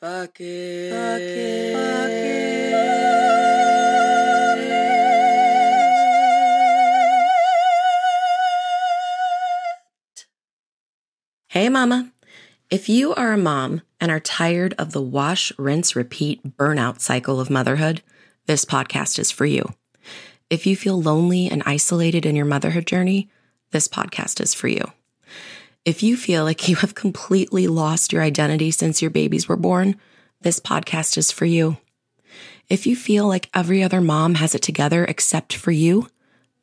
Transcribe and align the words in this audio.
Fuck 0.00 0.40
it. 0.40 0.92
Fuck 0.92 1.20
it. 1.22 1.74
Fuck 1.74 2.26
Hey, 11.48 11.70
mama. 11.70 12.12
If 12.68 12.90
you 12.90 13.14
are 13.14 13.32
a 13.32 13.38
mom 13.38 13.80
and 13.98 14.10
are 14.10 14.20
tired 14.20 14.74
of 14.76 14.92
the 14.92 15.00
wash, 15.00 15.50
rinse, 15.56 15.96
repeat 15.96 16.58
burnout 16.58 17.00
cycle 17.00 17.40
of 17.40 17.48
motherhood, 17.48 18.02
this 18.44 18.66
podcast 18.66 19.18
is 19.18 19.30
for 19.30 19.46
you. 19.46 19.72
If 20.50 20.66
you 20.66 20.76
feel 20.76 21.00
lonely 21.00 21.48
and 21.48 21.62
isolated 21.64 22.26
in 22.26 22.36
your 22.36 22.44
motherhood 22.44 22.86
journey, 22.86 23.30
this 23.70 23.88
podcast 23.88 24.42
is 24.42 24.52
for 24.52 24.68
you. 24.68 24.84
If 25.86 26.02
you 26.02 26.16
feel 26.16 26.42
like 26.42 26.68
you 26.68 26.74
have 26.74 26.96
completely 26.96 27.68
lost 27.68 28.12
your 28.12 28.20
identity 28.20 28.72
since 28.72 29.00
your 29.00 29.10
babies 29.12 29.48
were 29.48 29.56
born, 29.56 29.94
this 30.40 30.58
podcast 30.58 31.16
is 31.16 31.30
for 31.30 31.44
you. 31.44 31.76
If 32.68 32.88
you 32.88 32.96
feel 32.96 33.28
like 33.28 33.48
every 33.54 33.84
other 33.84 34.00
mom 34.00 34.34
has 34.34 34.56
it 34.56 34.62
together 34.62 35.04
except 35.04 35.54
for 35.54 35.70
you, 35.70 36.08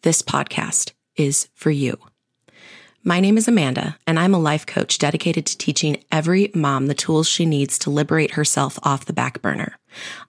this 0.01 0.21
podcast 0.21 0.91
is 1.15 1.47
for 1.53 1.71
you. 1.71 1.97
My 3.05 3.19
name 3.19 3.37
is 3.37 3.49
Amanda, 3.49 3.97
and 4.07 4.17
I'm 4.17 4.33
a 4.33 4.39
life 4.39 4.65
coach 4.65 4.97
dedicated 4.97 5.45
to 5.47 5.57
teaching 5.57 6.01
every 6.09 6.49
mom 6.55 6.87
the 6.87 6.93
tools 6.93 7.27
she 7.27 7.45
needs 7.45 7.77
to 7.79 7.89
liberate 7.89 8.31
herself 8.31 8.79
off 8.81 9.03
the 9.03 9.11
back 9.11 9.41
burner. 9.41 9.77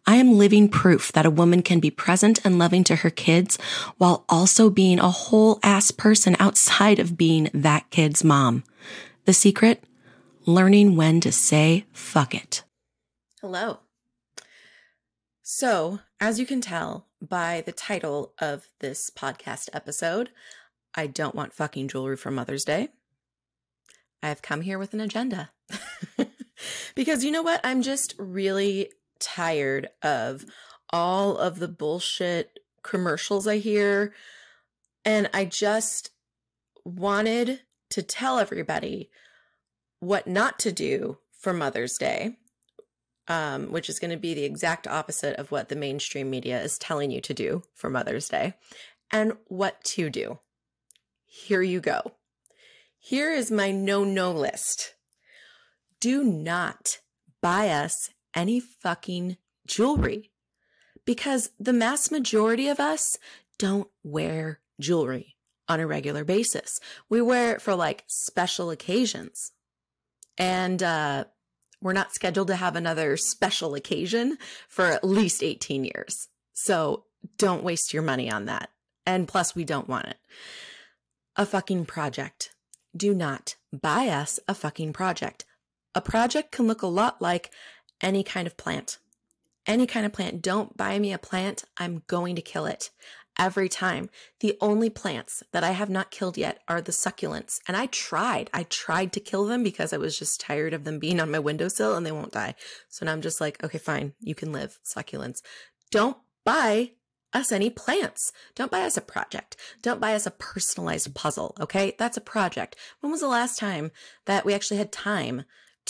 I 0.08 0.16
am 0.16 0.38
living 0.38 0.68
proof 0.68 1.12
that 1.12 1.24
a 1.24 1.30
woman 1.30 1.62
can 1.62 1.78
be 1.78 1.92
present 1.92 2.44
and 2.44 2.58
loving 2.58 2.82
to 2.84 2.96
her 2.96 3.10
kids 3.10 3.60
while 3.98 4.24
also 4.28 4.70
being 4.70 4.98
a 4.98 5.08
whole 5.08 5.60
ass 5.62 5.92
person 5.92 6.34
outside 6.40 6.98
of 6.98 7.16
being 7.16 7.48
that 7.54 7.88
kid's 7.90 8.24
mom. 8.24 8.64
The 9.24 9.34
secret? 9.34 9.84
Learning 10.44 10.96
when 10.96 11.20
to 11.20 11.30
say 11.30 11.84
fuck 11.92 12.34
it. 12.34 12.64
Hello. 13.40 13.78
So, 15.42 16.00
as 16.18 16.40
you 16.40 16.46
can 16.46 16.60
tell 16.60 17.06
by 17.22 17.62
the 17.64 17.72
title 17.72 18.32
of 18.40 18.66
this 18.80 19.10
podcast 19.10 19.68
episode, 19.72 20.30
I 20.94 21.06
don't 21.06 21.34
want 21.34 21.52
fucking 21.52 21.88
jewelry 21.88 22.16
for 22.16 22.30
Mother's 22.30 22.64
Day. 22.64 22.88
I've 24.22 24.42
come 24.42 24.62
here 24.62 24.78
with 24.78 24.94
an 24.94 25.00
agenda. 25.00 25.50
because 26.94 27.24
you 27.24 27.30
know 27.30 27.42
what? 27.42 27.60
I'm 27.64 27.82
just 27.82 28.14
really 28.18 28.90
tired 29.18 29.88
of 30.02 30.44
all 30.90 31.36
of 31.36 31.58
the 31.58 31.68
bullshit 31.68 32.58
commercials 32.82 33.46
I 33.46 33.58
hear. 33.58 34.14
And 35.04 35.28
I 35.34 35.44
just 35.44 36.10
wanted 36.84 37.60
to 37.90 38.02
tell 38.02 38.38
everybody 38.38 39.10
what 40.00 40.26
not 40.26 40.58
to 40.60 40.72
do 40.72 41.18
for 41.38 41.52
Mother's 41.52 41.96
Day, 41.98 42.36
um, 43.28 43.72
which 43.72 43.88
is 43.88 43.98
going 43.98 44.10
to 44.10 44.16
be 44.16 44.34
the 44.34 44.44
exact 44.44 44.86
opposite 44.86 45.36
of 45.36 45.50
what 45.50 45.68
the 45.68 45.76
mainstream 45.76 46.30
media 46.30 46.62
is 46.62 46.78
telling 46.78 47.10
you 47.10 47.20
to 47.22 47.34
do 47.34 47.62
for 47.74 47.90
Mother's 47.90 48.28
Day, 48.28 48.54
and 49.10 49.34
what 49.48 49.82
to 49.84 50.10
do. 50.10 50.38
Here 51.42 51.62
you 51.62 51.80
go. 51.80 52.12
Here 52.96 53.32
is 53.32 53.50
my 53.50 53.72
no 53.72 54.04
no 54.04 54.30
list. 54.30 54.94
Do 56.00 56.22
not 56.22 57.00
buy 57.42 57.70
us 57.70 58.10
any 58.36 58.60
fucking 58.60 59.36
jewelry 59.66 60.30
because 61.04 61.50
the 61.58 61.72
mass 61.72 62.10
majority 62.12 62.68
of 62.68 62.78
us 62.78 63.18
don't 63.58 63.88
wear 64.04 64.60
jewelry 64.80 65.34
on 65.68 65.80
a 65.80 65.88
regular 65.88 66.24
basis. 66.24 66.78
We 67.10 67.20
wear 67.20 67.54
it 67.54 67.60
for 67.60 67.74
like 67.74 68.04
special 68.06 68.70
occasions. 68.70 69.50
And 70.38 70.84
uh, 70.84 71.24
we're 71.82 71.92
not 71.94 72.14
scheduled 72.14 72.48
to 72.48 72.56
have 72.56 72.76
another 72.76 73.16
special 73.16 73.74
occasion 73.74 74.38
for 74.68 74.86
at 74.86 75.04
least 75.04 75.42
18 75.42 75.84
years. 75.84 76.28
So 76.52 77.06
don't 77.38 77.64
waste 77.64 77.92
your 77.92 78.04
money 78.04 78.30
on 78.30 78.44
that. 78.44 78.70
And 79.04 79.28
plus, 79.28 79.54
we 79.54 79.64
don't 79.64 79.88
want 79.88 80.06
it 80.06 80.16
a 81.36 81.46
fucking 81.46 81.86
project. 81.86 82.52
Do 82.96 83.14
not 83.14 83.56
buy 83.72 84.08
us 84.08 84.38
a 84.46 84.54
fucking 84.54 84.92
project. 84.92 85.44
A 85.94 86.00
project 86.00 86.52
can 86.52 86.66
look 86.66 86.82
a 86.82 86.86
lot 86.86 87.20
like 87.20 87.50
any 88.00 88.22
kind 88.22 88.46
of 88.46 88.56
plant. 88.56 88.98
Any 89.66 89.86
kind 89.86 90.04
of 90.04 90.12
plant. 90.12 90.42
Don't 90.42 90.76
buy 90.76 90.98
me 90.98 91.12
a 91.12 91.18
plant. 91.18 91.64
I'm 91.76 92.02
going 92.06 92.36
to 92.36 92.42
kill 92.42 92.66
it 92.66 92.90
every 93.38 93.68
time. 93.68 94.10
The 94.40 94.56
only 94.60 94.90
plants 94.90 95.42
that 95.52 95.64
I 95.64 95.72
have 95.72 95.90
not 95.90 96.10
killed 96.10 96.36
yet 96.36 96.60
are 96.68 96.80
the 96.80 96.92
succulents. 96.92 97.60
And 97.66 97.76
I 97.76 97.86
tried. 97.86 98.50
I 98.52 98.64
tried 98.64 99.12
to 99.14 99.20
kill 99.20 99.44
them 99.46 99.62
because 99.62 99.92
I 99.92 99.96
was 99.96 100.18
just 100.18 100.40
tired 100.40 100.74
of 100.74 100.84
them 100.84 100.98
being 100.98 101.20
on 101.20 101.30
my 101.30 101.38
windowsill 101.38 101.96
and 101.96 102.04
they 102.04 102.12
won't 102.12 102.32
die. 102.32 102.54
So 102.88 103.04
now 103.04 103.12
I'm 103.12 103.22
just 103.22 103.40
like, 103.40 103.62
okay, 103.64 103.78
fine. 103.78 104.12
You 104.20 104.34
can 104.34 104.52
live, 104.52 104.78
succulents. 104.84 105.40
Don't 105.90 106.16
buy 106.44 106.92
us 107.34 107.52
any 107.52 107.68
plants. 107.68 108.32
Don't 108.54 108.70
buy 108.70 108.82
us 108.82 108.96
a 108.96 109.02
project. 109.02 109.56
Don't 109.82 110.00
buy 110.00 110.14
us 110.14 110.26
a 110.26 110.30
personalized 110.30 111.14
puzzle. 111.14 111.54
Okay. 111.60 111.94
That's 111.98 112.16
a 112.16 112.22
project. 112.22 112.76
When 113.00 113.12
was 113.12 113.20
the 113.20 113.28
last 113.28 113.58
time 113.58 113.90
that 114.26 114.44
we 114.44 114.54
actually 114.54 114.78
had 114.78 114.92
time 114.92 115.44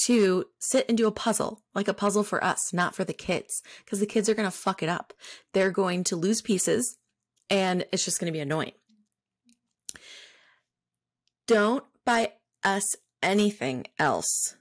to 0.07 0.47
sit 0.59 0.87
and 0.89 0.99
do 0.99 1.07
a 1.07 1.13
puzzle, 1.13 1.63
like 1.75 1.87
a 1.87 1.95
puzzle 1.95 2.25
for 2.25 2.43
us, 2.43 2.73
not 2.73 2.95
for 2.95 3.05
the 3.05 3.13
kids? 3.13 3.63
Because 3.85 4.01
the 4.01 4.07
kids 4.07 4.29
are 4.29 4.35
going 4.35 4.51
to 4.51 4.57
fuck 4.57 4.83
it 4.83 4.89
up. 4.89 5.13
They're 5.53 5.71
going 5.71 6.03
to 6.05 6.17
lose 6.17 6.43
pieces 6.43 6.97
and 7.51 7.85
it's 7.93 8.05
just 8.05 8.19
going 8.19 8.33
to 8.33 8.37
be 8.37 8.41
annoying. 8.41 8.73
Don't 11.47 11.85
buy 12.07 12.33
us 12.65 12.97
anything 13.23 13.87
else 13.99 14.57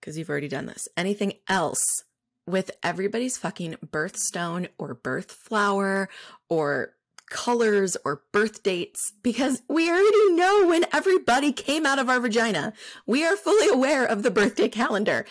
because 0.00 0.18
you've 0.18 0.28
already 0.28 0.48
done 0.48 0.66
this. 0.66 0.88
Anything 0.96 1.34
else 1.48 2.02
with 2.46 2.70
everybody's 2.82 3.38
fucking 3.38 3.76
birthstone 3.84 4.68
or 4.78 4.94
birth 4.94 5.30
flower 5.30 6.08
or 6.48 6.94
colors 7.30 7.96
or 8.04 8.22
birth 8.32 8.62
dates 8.62 9.12
because 9.22 9.62
we 9.68 9.88
already 9.88 10.32
know 10.34 10.66
when 10.68 10.84
everybody 10.92 11.52
came 11.52 11.86
out 11.86 11.98
of 11.98 12.08
our 12.08 12.20
vagina. 12.20 12.72
We 13.06 13.24
are 13.24 13.36
fully 13.36 13.68
aware 13.68 14.04
of 14.04 14.22
the 14.22 14.30
birthday 14.30 14.68
calendar. 14.68 15.24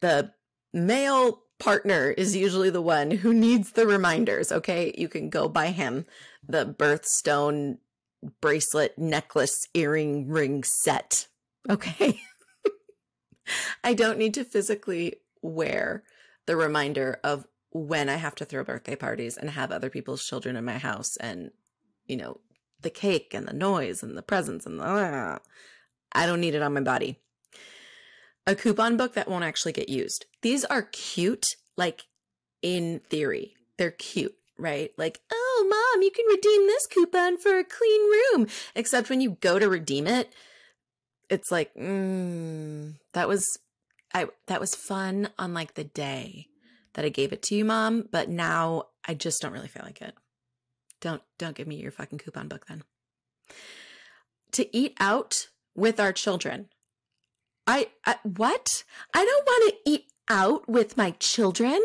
The 0.00 0.32
male 0.72 1.42
partner 1.58 2.10
is 2.10 2.36
usually 2.36 2.70
the 2.70 2.82
one 2.82 3.10
who 3.10 3.34
needs 3.34 3.72
the 3.72 3.86
reminders, 3.86 4.52
okay? 4.52 4.94
You 4.96 5.08
can 5.08 5.28
go 5.28 5.48
buy 5.48 5.68
him 5.68 6.06
the 6.46 6.66
birthstone 6.66 7.78
bracelet, 8.40 8.98
necklace, 8.98 9.66
earring, 9.74 10.28
ring 10.28 10.64
set, 10.64 11.26
okay? 11.68 12.20
I 13.84 13.94
don't 13.94 14.18
need 14.18 14.34
to 14.34 14.44
physically 14.44 15.16
wear 15.42 16.02
the 16.48 16.56
reminder 16.56 17.20
of 17.22 17.46
when 17.72 18.08
I 18.08 18.16
have 18.16 18.34
to 18.36 18.46
throw 18.46 18.64
birthday 18.64 18.96
parties 18.96 19.36
and 19.36 19.50
have 19.50 19.70
other 19.70 19.90
people's 19.90 20.24
children 20.24 20.56
in 20.56 20.64
my 20.64 20.78
house 20.78 21.14
and, 21.18 21.50
you 22.06 22.16
know, 22.16 22.40
the 22.80 22.88
cake 22.88 23.34
and 23.34 23.46
the 23.46 23.52
noise 23.52 24.02
and 24.02 24.16
the 24.16 24.22
presents 24.22 24.64
and 24.64 24.80
the, 24.80 24.84
uh, 24.84 25.38
I 26.12 26.24
don't 26.24 26.40
need 26.40 26.54
it 26.54 26.62
on 26.62 26.72
my 26.72 26.80
body. 26.80 27.18
A 28.46 28.54
coupon 28.54 28.96
book 28.96 29.12
that 29.12 29.28
won't 29.28 29.44
actually 29.44 29.72
get 29.72 29.90
used. 29.90 30.24
These 30.40 30.64
are 30.64 30.88
cute, 30.90 31.48
like 31.76 32.06
in 32.62 33.02
theory. 33.10 33.52
They're 33.76 33.90
cute, 33.90 34.34
right? 34.56 34.90
Like, 34.96 35.20
oh, 35.30 35.66
mom, 35.68 36.02
you 36.02 36.10
can 36.10 36.24
redeem 36.30 36.66
this 36.66 36.86
coupon 36.86 37.36
for 37.36 37.58
a 37.58 37.64
clean 37.64 38.00
room. 38.00 38.46
Except 38.74 39.10
when 39.10 39.20
you 39.20 39.36
go 39.42 39.58
to 39.58 39.68
redeem 39.68 40.06
it, 40.06 40.32
it's 41.28 41.52
like, 41.52 41.74
mm, 41.74 42.94
that 43.12 43.28
was 43.28 43.46
I 44.14 44.28
that 44.46 44.60
was 44.60 44.74
fun 44.74 45.30
on 45.38 45.54
like 45.54 45.74
the 45.74 45.84
day 45.84 46.48
that 46.94 47.04
I 47.04 47.10
gave 47.10 47.32
it 47.32 47.42
to 47.44 47.54
you, 47.54 47.64
mom, 47.64 48.08
but 48.10 48.28
now 48.28 48.84
I 49.06 49.14
just 49.14 49.40
don't 49.40 49.52
really 49.52 49.68
feel 49.68 49.84
like 49.84 50.02
it. 50.02 50.14
Don't 51.00 51.22
don't 51.38 51.56
give 51.56 51.66
me 51.66 51.76
your 51.76 51.92
fucking 51.92 52.18
coupon 52.18 52.48
book 52.48 52.66
then. 52.66 52.82
To 54.52 54.76
eat 54.76 54.96
out 54.98 55.48
with 55.74 56.00
our 56.00 56.12
children. 56.12 56.68
I, 57.66 57.88
I 58.06 58.16
what? 58.22 58.82
I 59.14 59.24
don't 59.24 59.46
want 59.46 59.74
to 59.74 59.90
eat 59.90 60.06
out 60.30 60.68
with 60.68 60.96
my 60.96 61.12
children. 61.12 61.80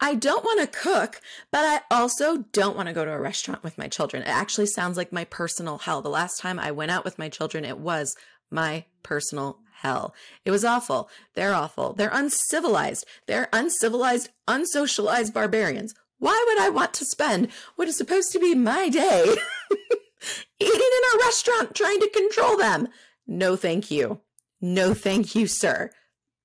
I 0.00 0.14
don't 0.14 0.44
want 0.44 0.60
to 0.60 0.78
cook, 0.78 1.20
but 1.50 1.60
I 1.60 1.80
also 1.90 2.38
don't 2.52 2.76
want 2.76 2.88
to 2.88 2.92
go 2.94 3.04
to 3.04 3.12
a 3.12 3.20
restaurant 3.20 3.64
with 3.64 3.78
my 3.78 3.88
children. 3.88 4.22
It 4.22 4.28
actually 4.28 4.66
sounds 4.66 4.96
like 4.96 5.12
my 5.12 5.24
personal 5.24 5.78
hell. 5.78 6.02
The 6.02 6.08
last 6.08 6.38
time 6.38 6.58
I 6.58 6.70
went 6.70 6.90
out 6.90 7.04
with 7.04 7.18
my 7.18 7.28
children, 7.28 7.64
it 7.64 7.78
was 7.78 8.14
my 8.50 8.84
personal 9.02 9.58
hell. 9.82 10.14
It 10.44 10.50
was 10.50 10.64
awful. 10.64 11.10
They're 11.34 11.54
awful. 11.54 11.92
They're 11.92 12.10
uncivilized. 12.12 13.04
They're 13.26 13.48
uncivilized, 13.52 14.30
unsocialized 14.48 15.32
barbarians. 15.32 15.94
Why 16.18 16.42
would 16.46 16.60
I 16.60 16.68
want 16.68 16.94
to 16.94 17.04
spend 17.04 17.48
what 17.74 17.88
is 17.88 17.96
supposed 17.96 18.30
to 18.32 18.38
be 18.38 18.54
my 18.54 18.88
day 18.88 19.24
eating 20.60 20.70
in 20.70 21.18
a 21.20 21.24
restaurant 21.24 21.74
trying 21.74 21.98
to 22.00 22.10
control 22.10 22.56
them? 22.56 22.88
No, 23.26 23.56
thank 23.56 23.90
you. 23.90 24.20
No, 24.60 24.94
thank 24.94 25.34
you, 25.34 25.48
sir. 25.48 25.90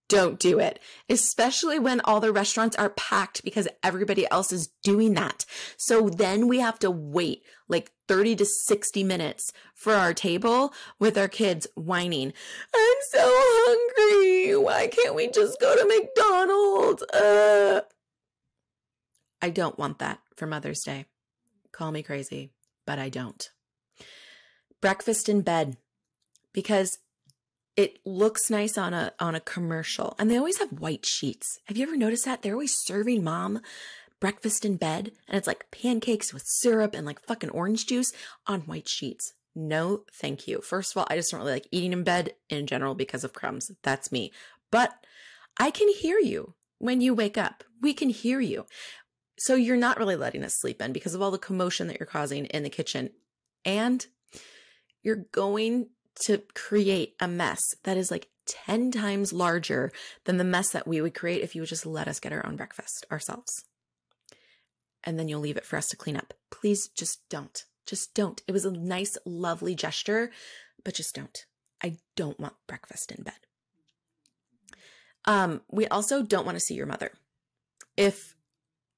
Don't 0.09 0.39
do 0.39 0.59
it, 0.59 0.79
especially 1.09 1.79
when 1.79 1.99
all 2.01 2.19
the 2.19 2.31
restaurants 2.31 2.75
are 2.75 2.89
packed 2.89 3.43
because 3.43 3.67
everybody 3.83 4.29
else 4.31 4.51
is 4.51 4.69
doing 4.83 5.13
that. 5.15 5.45
So 5.77 6.09
then 6.09 6.47
we 6.47 6.59
have 6.59 6.79
to 6.79 6.91
wait 6.91 7.43
like 7.67 7.91
30 8.07 8.37
to 8.37 8.45
60 8.45 9.03
minutes 9.03 9.51
for 9.73 9.93
our 9.93 10.13
table 10.13 10.73
with 10.99 11.17
our 11.17 11.27
kids 11.27 11.67
whining, 11.75 12.33
I'm 12.73 12.97
so 13.11 13.19
hungry. 13.23 14.55
Why 14.55 14.87
can't 14.87 15.15
we 15.15 15.29
just 15.29 15.59
go 15.59 15.75
to 15.75 15.85
McDonald's? 15.85 17.03
Uh. 17.03 17.81
I 19.41 19.49
don't 19.49 19.77
want 19.77 19.99
that 19.99 20.19
for 20.35 20.47
Mother's 20.47 20.81
Day. 20.81 21.05
Call 21.71 21.91
me 21.91 22.01
crazy, 22.01 22.51
but 22.85 22.97
I 22.97 23.09
don't. 23.09 23.51
Breakfast 24.81 25.29
in 25.29 25.41
bed 25.41 25.77
because 26.53 26.97
it 27.77 27.99
looks 28.03 28.49
nice 28.49 28.77
on 28.77 28.93
a 28.93 29.13
on 29.19 29.35
a 29.35 29.39
commercial 29.39 30.15
and 30.17 30.29
they 30.29 30.37
always 30.37 30.57
have 30.57 30.81
white 30.81 31.05
sheets. 31.05 31.59
Have 31.65 31.77
you 31.77 31.83
ever 31.83 31.95
noticed 31.95 32.25
that? 32.25 32.41
They're 32.41 32.53
always 32.53 32.75
serving 32.75 33.23
mom 33.23 33.61
breakfast 34.19 34.65
in 34.65 34.77
bed 34.77 35.11
and 35.27 35.37
it's 35.37 35.45
like 35.45 35.69
pancakes 35.71 36.33
with 36.33 36.43
syrup 36.43 36.95
and 36.95 37.05
like 37.05 37.21
fucking 37.21 37.51
orange 37.51 37.85
juice 37.85 38.11
on 38.47 38.61
white 38.61 38.89
sheets. 38.89 39.33
No, 39.55 40.03
thank 40.11 40.47
you. 40.47 40.61
First 40.61 40.91
of 40.91 40.97
all, 40.97 41.07
I 41.09 41.15
just 41.15 41.31
don't 41.31 41.39
really 41.39 41.53
like 41.53 41.67
eating 41.71 41.93
in 41.93 42.03
bed 42.03 42.33
in 42.49 42.67
general 42.67 42.95
because 42.95 43.23
of 43.23 43.33
crumbs. 43.33 43.71
That's 43.83 44.11
me. 44.11 44.31
But 44.71 44.93
I 45.59 45.71
can 45.71 45.89
hear 45.89 46.19
you 46.19 46.55
when 46.79 46.99
you 46.99 47.13
wake 47.13 47.37
up. 47.37 47.63
We 47.81 47.93
can 47.93 48.09
hear 48.09 48.39
you. 48.39 48.65
So 49.39 49.55
you're 49.55 49.77
not 49.77 49.97
really 49.97 50.15
letting 50.15 50.43
us 50.43 50.59
sleep 50.59 50.81
in 50.81 50.93
because 50.93 51.13
of 51.13 51.21
all 51.21 51.31
the 51.31 51.37
commotion 51.37 51.87
that 51.87 51.99
you're 51.99 52.07
causing 52.07 52.45
in 52.45 52.63
the 52.63 52.69
kitchen. 52.69 53.11
And 53.65 54.05
you're 55.03 55.25
going 55.31 55.89
to 56.25 56.41
create 56.53 57.15
a 57.19 57.27
mess 57.27 57.61
that 57.83 57.97
is 57.97 58.11
like 58.11 58.29
10 58.47 58.91
times 58.91 59.33
larger 59.33 59.91
than 60.25 60.37
the 60.37 60.43
mess 60.43 60.71
that 60.71 60.87
we 60.87 61.01
would 61.01 61.13
create 61.13 61.41
if 61.41 61.53
you 61.53 61.61
would 61.61 61.69
just 61.69 61.85
let 61.85 62.07
us 62.07 62.19
get 62.19 62.33
our 62.33 62.45
own 62.45 62.55
breakfast 62.55 63.05
ourselves. 63.11 63.65
And 65.03 65.19
then 65.19 65.27
you'll 65.27 65.41
leave 65.41 65.57
it 65.57 65.65
for 65.65 65.77
us 65.77 65.87
to 65.89 65.97
clean 65.97 66.17
up. 66.17 66.33
Please 66.49 66.87
just 66.87 67.19
don't. 67.29 67.63
Just 67.85 68.13
don't. 68.13 68.41
It 68.47 68.51
was 68.51 68.65
a 68.65 68.71
nice, 68.71 69.17
lovely 69.25 69.75
gesture, 69.75 70.31
but 70.83 70.95
just 70.95 71.15
don't. 71.15 71.45
I 71.81 71.97
don't 72.15 72.39
want 72.39 72.55
breakfast 72.67 73.11
in 73.11 73.23
bed. 73.23 73.33
Um, 75.25 75.61
we 75.69 75.87
also 75.87 76.23
don't 76.23 76.45
want 76.45 76.55
to 76.55 76.63
see 76.63 76.73
your 76.73 76.85
mother. 76.85 77.11
If 77.95 78.35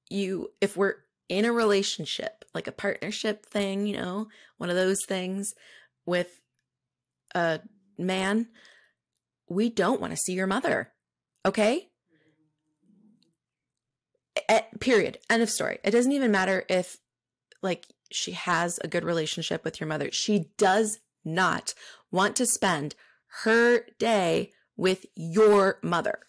you, 0.08 0.50
if 0.60 0.76
we're 0.76 0.96
in 1.28 1.44
a 1.44 1.52
relationship, 1.52 2.44
like 2.54 2.66
a 2.66 2.72
partnership 2.72 3.46
thing, 3.46 3.86
you 3.86 3.96
know, 3.96 4.28
one 4.58 4.70
of 4.70 4.76
those 4.76 5.04
things 5.06 5.54
with 6.06 6.40
a 7.34 7.60
man, 7.98 8.48
we 9.48 9.68
don't 9.68 10.00
want 10.00 10.12
to 10.12 10.16
see 10.16 10.32
your 10.32 10.46
mother. 10.46 10.92
Okay? 11.44 11.90
period. 14.80 15.18
End 15.28 15.42
of 15.42 15.50
story. 15.50 15.78
It 15.84 15.92
doesn't 15.92 16.12
even 16.12 16.30
matter 16.30 16.64
if 16.68 16.96
like 17.62 17.86
she 18.10 18.32
has 18.32 18.78
a 18.82 18.88
good 18.88 19.04
relationship 19.04 19.64
with 19.64 19.80
your 19.80 19.86
mother. 19.86 20.10
She 20.10 20.46
does 20.56 20.98
not 21.24 21.74
want 22.10 22.36
to 22.36 22.46
spend 22.46 22.94
her 23.42 23.84
day 23.98 24.52
with 24.76 25.06
your 25.14 25.78
mother. 25.82 26.20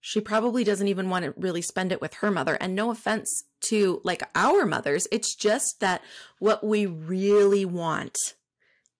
She 0.00 0.20
probably 0.20 0.62
doesn't 0.62 0.86
even 0.86 1.10
want 1.10 1.24
to 1.24 1.34
really 1.36 1.62
spend 1.62 1.90
it 1.90 2.00
with 2.00 2.14
her 2.14 2.30
mother. 2.30 2.56
And 2.60 2.74
no 2.74 2.90
offense 2.90 3.44
to 3.62 4.00
like 4.04 4.22
our 4.36 4.64
mothers, 4.64 5.08
it's 5.10 5.34
just 5.34 5.80
that 5.80 6.02
what 6.38 6.62
we 6.62 6.86
really 6.86 7.64
want 7.64 8.16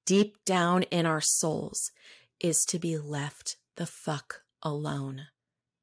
deep 0.07 0.37
down 0.47 0.83
in 0.85 1.05
our 1.05 1.21
souls 1.21 1.93
is 2.41 2.65
to 2.65 2.79
be 2.79 2.97
left 2.97 3.57
the 3.77 3.87
fuck 3.87 4.43
alone 4.63 5.27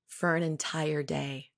for 0.08 0.36
an 0.36 0.42
entire 0.42 1.04
day 1.04 1.52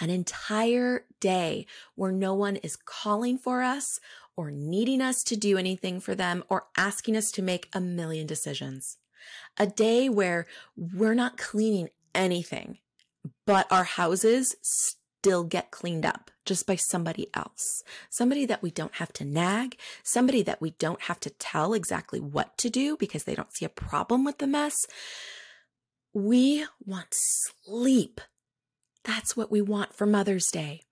an 0.00 0.10
entire 0.10 1.04
day 1.20 1.66
where 1.94 2.12
no 2.12 2.34
one 2.34 2.56
is 2.56 2.76
calling 2.76 3.38
for 3.38 3.62
us 3.62 3.98
or 4.36 4.50
needing 4.50 5.00
us 5.00 5.22
to 5.24 5.36
do 5.36 5.56
anything 5.56 6.00
for 6.00 6.14
them 6.14 6.44
or 6.48 6.66
asking 6.76 7.16
us 7.16 7.30
to 7.32 7.42
make 7.42 7.68
a 7.72 7.80
million 7.80 8.26
decisions. 8.26 8.98
A 9.58 9.66
day 9.66 10.08
where 10.08 10.46
we're 10.76 11.14
not 11.14 11.38
cleaning 11.38 11.88
anything, 12.14 12.78
but 13.46 13.70
our 13.72 13.84
houses 13.84 14.56
still 15.26 15.44
get 15.44 15.70
cleaned 15.70 16.06
up 16.06 16.30
just 16.44 16.66
by 16.66 16.76
somebody 16.76 17.28
else. 17.34 17.82
Somebody 18.10 18.46
that 18.46 18.62
we 18.62 18.70
don't 18.70 18.94
have 18.96 19.12
to 19.14 19.24
nag, 19.24 19.76
somebody 20.04 20.42
that 20.42 20.60
we 20.60 20.70
don't 20.70 21.02
have 21.02 21.18
to 21.20 21.30
tell 21.30 21.74
exactly 21.74 22.20
what 22.20 22.56
to 22.58 22.70
do 22.70 22.96
because 22.96 23.24
they 23.24 23.34
don't 23.34 23.52
see 23.52 23.64
a 23.64 23.70
problem 23.70 24.24
with 24.24 24.38
the 24.38 24.46
mess. 24.46 24.76
We 26.14 26.64
want 26.84 27.08
sleep 27.64 28.20
that's 29.06 29.36
what 29.36 29.52
we 29.52 29.62
want 29.62 29.94
for 29.94 30.04
Mother's 30.04 30.48
Day. 30.48 30.82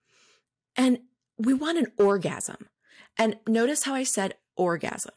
And 0.77 0.99
we 1.37 1.53
want 1.53 1.77
an 1.77 1.87
orgasm. 1.97 2.69
And 3.17 3.35
notice 3.45 3.83
how 3.83 3.93
I 3.93 4.03
said 4.03 4.35
orgasm. 4.55 5.13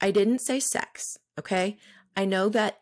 I 0.00 0.10
didn't 0.10 0.40
say 0.40 0.58
sex, 0.58 1.16
okay? 1.38 1.78
I 2.16 2.24
know 2.24 2.48
that 2.48 2.80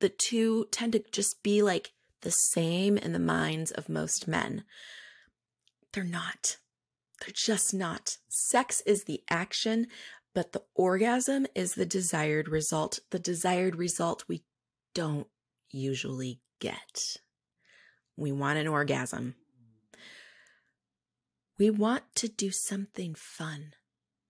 the 0.00 0.10
two 0.10 0.66
tend 0.70 0.92
to 0.92 1.02
just 1.10 1.42
be 1.42 1.62
like 1.62 1.92
the 2.20 2.30
same 2.30 2.98
in 2.98 3.12
the 3.12 3.18
minds 3.18 3.70
of 3.70 3.88
most 3.88 4.28
men. 4.28 4.64
They're 5.92 6.04
not. 6.04 6.56
They're 7.20 7.34
just 7.34 7.74
not. 7.74 8.16
Sex 8.28 8.82
is 8.86 9.04
the 9.04 9.22
action, 9.30 9.88
but 10.34 10.52
the 10.52 10.62
orgasm 10.74 11.46
is 11.54 11.74
the 11.74 11.86
desired 11.86 12.48
result. 12.48 13.00
The 13.10 13.18
desired 13.18 13.76
result 13.76 14.24
we 14.28 14.42
don't 14.94 15.28
usually 15.70 16.40
get. 16.60 17.18
We 18.16 18.32
want 18.32 18.58
an 18.58 18.68
orgasm. 18.68 19.34
We 21.58 21.70
want 21.70 22.02
to 22.16 22.28
do 22.28 22.50
something 22.50 23.14
fun. 23.14 23.72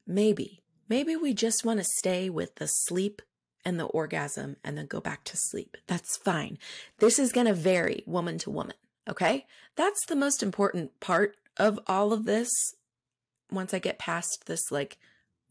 Maybe, 0.07 0.63
maybe 0.89 1.17
we 1.17 1.33
just 1.33 1.65
want 1.65 1.79
to 1.79 1.85
stay 1.85 2.29
with 2.29 2.57
the 2.57 2.67
sleep 2.67 3.23
and 3.65 3.79
the 3.79 3.85
orgasm 3.85 4.57
and 4.65 4.77
then 4.77 4.87
go 4.87 5.01
back 5.01 5.25
to 5.25 5.37
sleep. 5.37 5.77
That's 5.87 6.17
fine. 6.17 6.59
This 6.99 7.19
is 7.19 7.33
going 7.33 7.47
to 7.47 7.55
vary 7.55 8.03
woman 8.07 8.39
to 8.39 8.51
woman. 8.51 8.75
Okay. 9.09 9.47
That's 9.77 10.05
the 10.07 10.17
most 10.17 10.43
important 10.43 10.99
part 11.01 11.37
of 11.57 11.79
all 11.87 12.13
of 12.13 12.25
this. 12.25 12.51
Once 13.51 13.75
I 13.75 13.79
get 13.79 13.99
past 13.99 14.47
this, 14.47 14.71
like, 14.73 14.97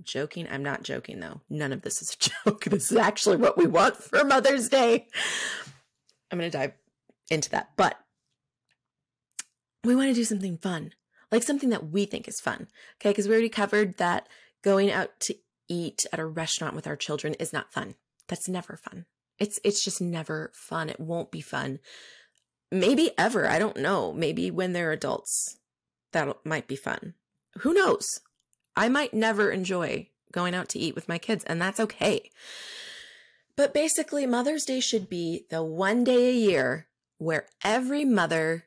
joking, 0.04 0.48
I'm 0.50 0.64
not 0.64 0.84
joking 0.84 1.20
though. 1.20 1.42
None 1.50 1.74
of 1.74 1.82
this 1.82 2.02
is 2.02 2.16
a 2.16 2.30
joke. 2.50 2.66
This 2.66 2.92
is 2.92 2.98
actually 2.98 3.38
what 3.38 3.58
we 3.58 3.68
want 3.68 3.96
for 3.96 4.24
Mother's 4.24 4.70
Day. 4.70 5.08
I'm 6.32 6.40
going 6.40 6.50
to 6.50 6.58
dive 6.58 6.74
into 7.30 7.50
that. 7.52 7.72
But 7.76 8.00
we 9.84 9.96
want 9.96 10.10
to 10.10 10.14
do 10.14 10.24
something 10.24 10.58
fun, 10.58 10.94
like 11.32 11.44
something 11.44 11.70
that 11.70 11.90
we 11.90 12.06
think 12.06 12.28
is 12.28 12.40
fun. 12.40 12.68
Okay. 13.00 13.10
Because 13.10 13.28
we 13.28 13.34
already 13.34 13.50
covered 13.50 13.98
that 13.98 14.28
going 14.62 14.92
out 14.92 15.20
to 15.22 15.36
eat 15.68 16.06
at 16.12 16.20
a 16.20 16.26
restaurant 16.26 16.76
with 16.76 16.88
our 16.88 16.96
children 16.96 17.34
is 17.36 17.54
not 17.54 17.74
fun. 17.74 17.96
That's 18.28 18.48
never 18.48 18.78
fun. 18.78 19.06
It's, 19.40 19.60
it's 19.64 19.84
just 19.84 20.02
never 20.02 20.52
fun. 20.54 20.90
It 20.90 21.00
won't 21.00 21.32
be 21.32 21.42
fun. 21.42 21.80
Maybe 22.72 23.12
ever. 23.18 23.50
I 23.50 23.60
don't 23.60 23.78
know. 23.78 24.14
Maybe 24.14 24.52
when 24.52 24.74
they're 24.74 24.92
adults, 24.92 25.58
that 26.12 26.46
might 26.46 26.68
be 26.68 26.76
fun. 26.76 27.14
Who 27.60 27.74
knows? 27.74 28.22
I 28.76 28.90
might 28.90 29.14
never 29.14 29.52
enjoy 29.52 30.10
going 30.32 30.56
out 30.56 30.70
to 30.70 30.80
eat 30.80 30.96
with 30.96 31.10
my 31.10 31.18
kids, 31.18 31.44
and 31.44 31.62
that's 31.62 31.80
okay. 31.80 32.30
But 33.56 33.74
basically, 33.74 34.26
Mother's 34.26 34.64
Day 34.66 34.80
should 34.80 35.10
be 35.10 35.46
the 35.50 35.64
one 35.64 36.04
day 36.04 36.30
a 36.30 36.34
year 36.34 36.88
where 37.18 37.48
every 37.64 38.06
mother 38.06 38.66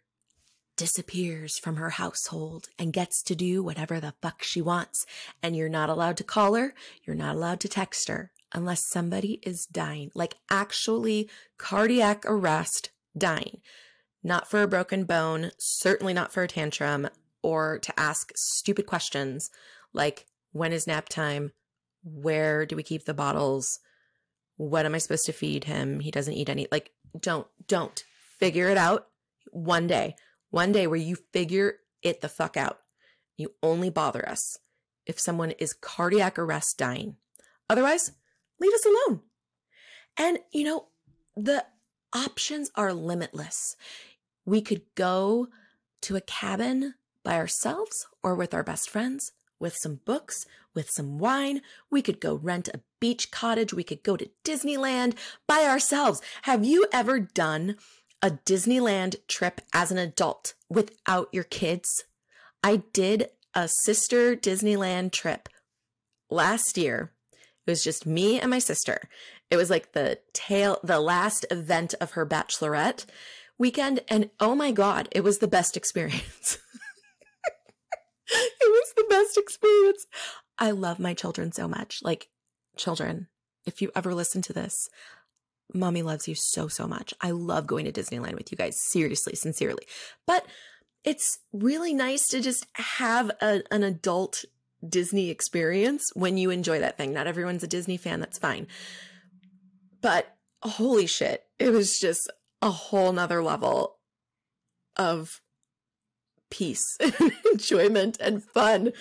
disappears 0.77 1.59
from 1.59 1.77
her 1.77 1.91
household 1.91 2.69
and 2.79 2.93
gets 2.93 3.23
to 3.23 3.35
do 3.35 3.63
whatever 3.63 4.01
the 4.01 4.15
fuck 4.21 4.43
she 4.43 4.61
wants. 4.61 5.07
And 5.43 5.57
you're 5.57 5.69
not 5.69 5.89
allowed 5.89 6.17
to 6.19 6.25
call 6.25 6.55
her. 6.55 6.75
You're 7.05 7.17
not 7.17 7.37
allowed 7.37 7.61
to 7.61 7.69
text 7.69 8.09
her 8.09 8.33
unless 8.53 8.89
somebody 8.89 9.41
is 9.43 9.67
dying, 9.67 10.11
like 10.15 10.37
actually 10.51 11.29
cardiac 11.59 12.25
arrest 12.27 12.91
dying. 13.17 13.61
Not 14.23 14.49
for 14.49 14.63
a 14.63 14.69
broken 14.69 15.05
bone, 15.05 15.51
certainly 15.59 16.15
not 16.15 16.33
for 16.33 16.43
a 16.43 16.49
tantrum 16.49 17.09
or 17.45 17.79
to 17.81 18.01
ask 18.01 18.33
stupid 18.35 18.87
questions 18.87 19.51
like 19.93 20.27
when 20.53 20.73
is 20.73 20.87
nap 20.87 21.09
time? 21.09 21.53
Where 22.03 22.67
do 22.67 22.75
we 22.75 22.83
keep 22.83 23.05
the 23.05 23.15
bottles? 23.15 23.79
What 24.57 24.87
am 24.87 24.95
I 24.95 24.99
supposed 24.99 25.27
to 25.27 25.33
feed 25.33 25.65
him? 25.65 26.01
He 26.01 26.11
doesn't 26.11 26.35
eat 26.35 26.49
any. 26.49 26.67
Like, 26.73 26.91
don't, 27.19 27.47
don't 27.69 28.05
figure 28.39 28.69
it 28.69 28.77
out 28.77 29.07
one 29.53 29.87
day 29.87 30.17
one 30.55 30.71
day 30.71 30.87
where 30.87 30.97
you 30.97 31.17
figure 31.33 31.79
it 32.01 32.21
the 32.21 32.29
fuck 32.29 32.57
out. 32.57 32.79
You 33.37 33.51
only 33.61 33.91
bother 33.91 34.27
us 34.27 34.59
if 35.05 35.19
someone 35.19 35.51
is 35.51 35.73
cardiac 35.73 36.39
arrest 36.39 36.79
dying. 36.79 37.17
Otherwise, 37.69 38.13
leave 38.61 38.73
us 38.73 38.87
alone. 38.87 39.23
And, 40.17 40.39
you 40.53 40.63
know, 40.63 40.87
the 41.35 41.65
options 42.15 42.71
are 42.77 42.93
limitless. 42.93 43.75
We 44.47 44.63
could 44.63 44.83
go 44.95 45.49
to 46.03 46.15
a 46.15 46.21
cabin 46.21 46.95
by 47.25 47.35
ourselves 47.35 48.07
or 48.23 48.35
with 48.35 48.55
our 48.55 48.63
best 48.63 48.89
friends, 48.91 49.33
with 49.59 49.75
some 49.77 50.01
books, 50.05 50.47
with 50.75 50.91
some 50.91 51.19
wine. 51.19 51.63
We 51.91 52.03
could 52.03 52.21
go 52.21 52.35
rent 52.35 52.69
a 52.69 52.81
beach 53.01 53.31
cottage. 53.31 53.73
We 53.73 53.85
could 53.85 54.03
go 54.03 54.17
to 54.17 54.31
Disneyland 54.45 55.15
by 55.49 55.65
ourselves. 55.65 56.21
Have 56.43 56.65
you 56.65 56.87
ever 56.93 57.19
done 57.19 57.77
a 58.25 58.31
Disneyland 58.31 59.17
trip 59.29 59.61
as 59.75 59.93
an 59.93 59.99
adult 59.99 60.55
without 60.71 61.29
your 61.31 61.45
kids. 61.45 62.05
I 62.63 62.77
did 62.95 63.29
a 63.53 63.69
sister 63.69 64.35
Disneyland 64.35 65.13
trip 65.13 65.51
last 66.31 66.79
year. 66.79 67.13
It 67.67 67.71
was 67.71 67.85
just 67.85 68.07
me 68.07 68.41
and 68.41 68.49
my 68.49 68.61
sister. 68.61 69.11
It 69.51 69.59
was 69.59 69.69
like 69.69 69.93
the 69.93 70.21
tail, 70.33 70.79
the 70.83 71.01
last 71.01 71.45
event 71.51 71.95
of 72.01 72.13
her 72.13 72.25
bachelorette 72.25 73.05
weekend. 73.59 74.01
And 74.09 74.31
oh 74.41 74.55
my 74.55 74.73
God, 74.73 75.07
it 75.13 75.23
was 75.23 75.39
the 75.39 75.47
best 75.47 75.77
experience. 75.77 76.57
it 78.29 78.71
was 78.71 78.93
the 78.97 79.07
best 79.09 79.37
experience. 79.37 80.07
I 80.59 80.71
love 80.71 80.99
my 80.99 81.15
children 81.15 81.53
so 81.53 81.69
much. 81.69 82.01
Like, 82.03 82.29
children, 82.77 83.29
if 83.67 83.83
you 83.83 83.91
ever 83.95 84.15
listen 84.15 84.43
to 84.43 84.53
this, 84.53 84.89
mommy 85.73 86.03
loves 86.03 86.29
you 86.29 86.35
so, 86.35 86.69
so 86.69 86.87
much. 86.87 87.15
I 87.21 87.31
love 87.31 87.67
going 87.67 87.85
to 87.87 87.93
Disneyland 87.93 88.35
with 88.35 88.53
you 88.53 88.57
guys, 88.57 88.81
seriously, 88.81 89.35
sincerely. 89.35 89.87
But 90.27 90.47
it's 91.05 91.39
really 91.53 91.95
nice 91.95 92.27
to 92.29 92.41
just 92.41 92.67
have 92.75 93.31
a, 93.41 93.63
an 93.71 93.83
adult 93.83 94.45
Disney 94.87 95.31
experience 95.31 96.11
when 96.15 96.37
you 96.37 96.51
enjoy 96.51 96.81
that 96.81 96.97
thing. 96.97 97.13
Not 97.13 97.27
everyone's 97.27 97.63
a 97.63 97.69
Disney 97.69 97.97
fan, 97.97 98.21
that's 98.21 98.39
fine. 98.39 98.67
But 100.01 100.37
holy 100.63 101.07
shit, 101.07 101.45
it 101.59 101.71
was 101.71 101.99
just 101.99 102.31
a 102.63 102.71
whole 102.71 103.13
nother 103.13 103.43
level 103.43 103.97
of 104.97 105.41
peace 106.51 106.97
and 107.01 107.33
enjoyment 107.53 108.19
and 108.21 108.43
fun 108.43 108.93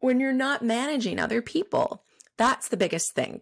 when 0.00 0.20
you're 0.20 0.32
not 0.32 0.62
managing 0.62 1.18
other 1.18 1.42
people. 1.42 2.04
That's 2.36 2.68
the 2.68 2.76
biggest 2.76 3.14
thing. 3.14 3.40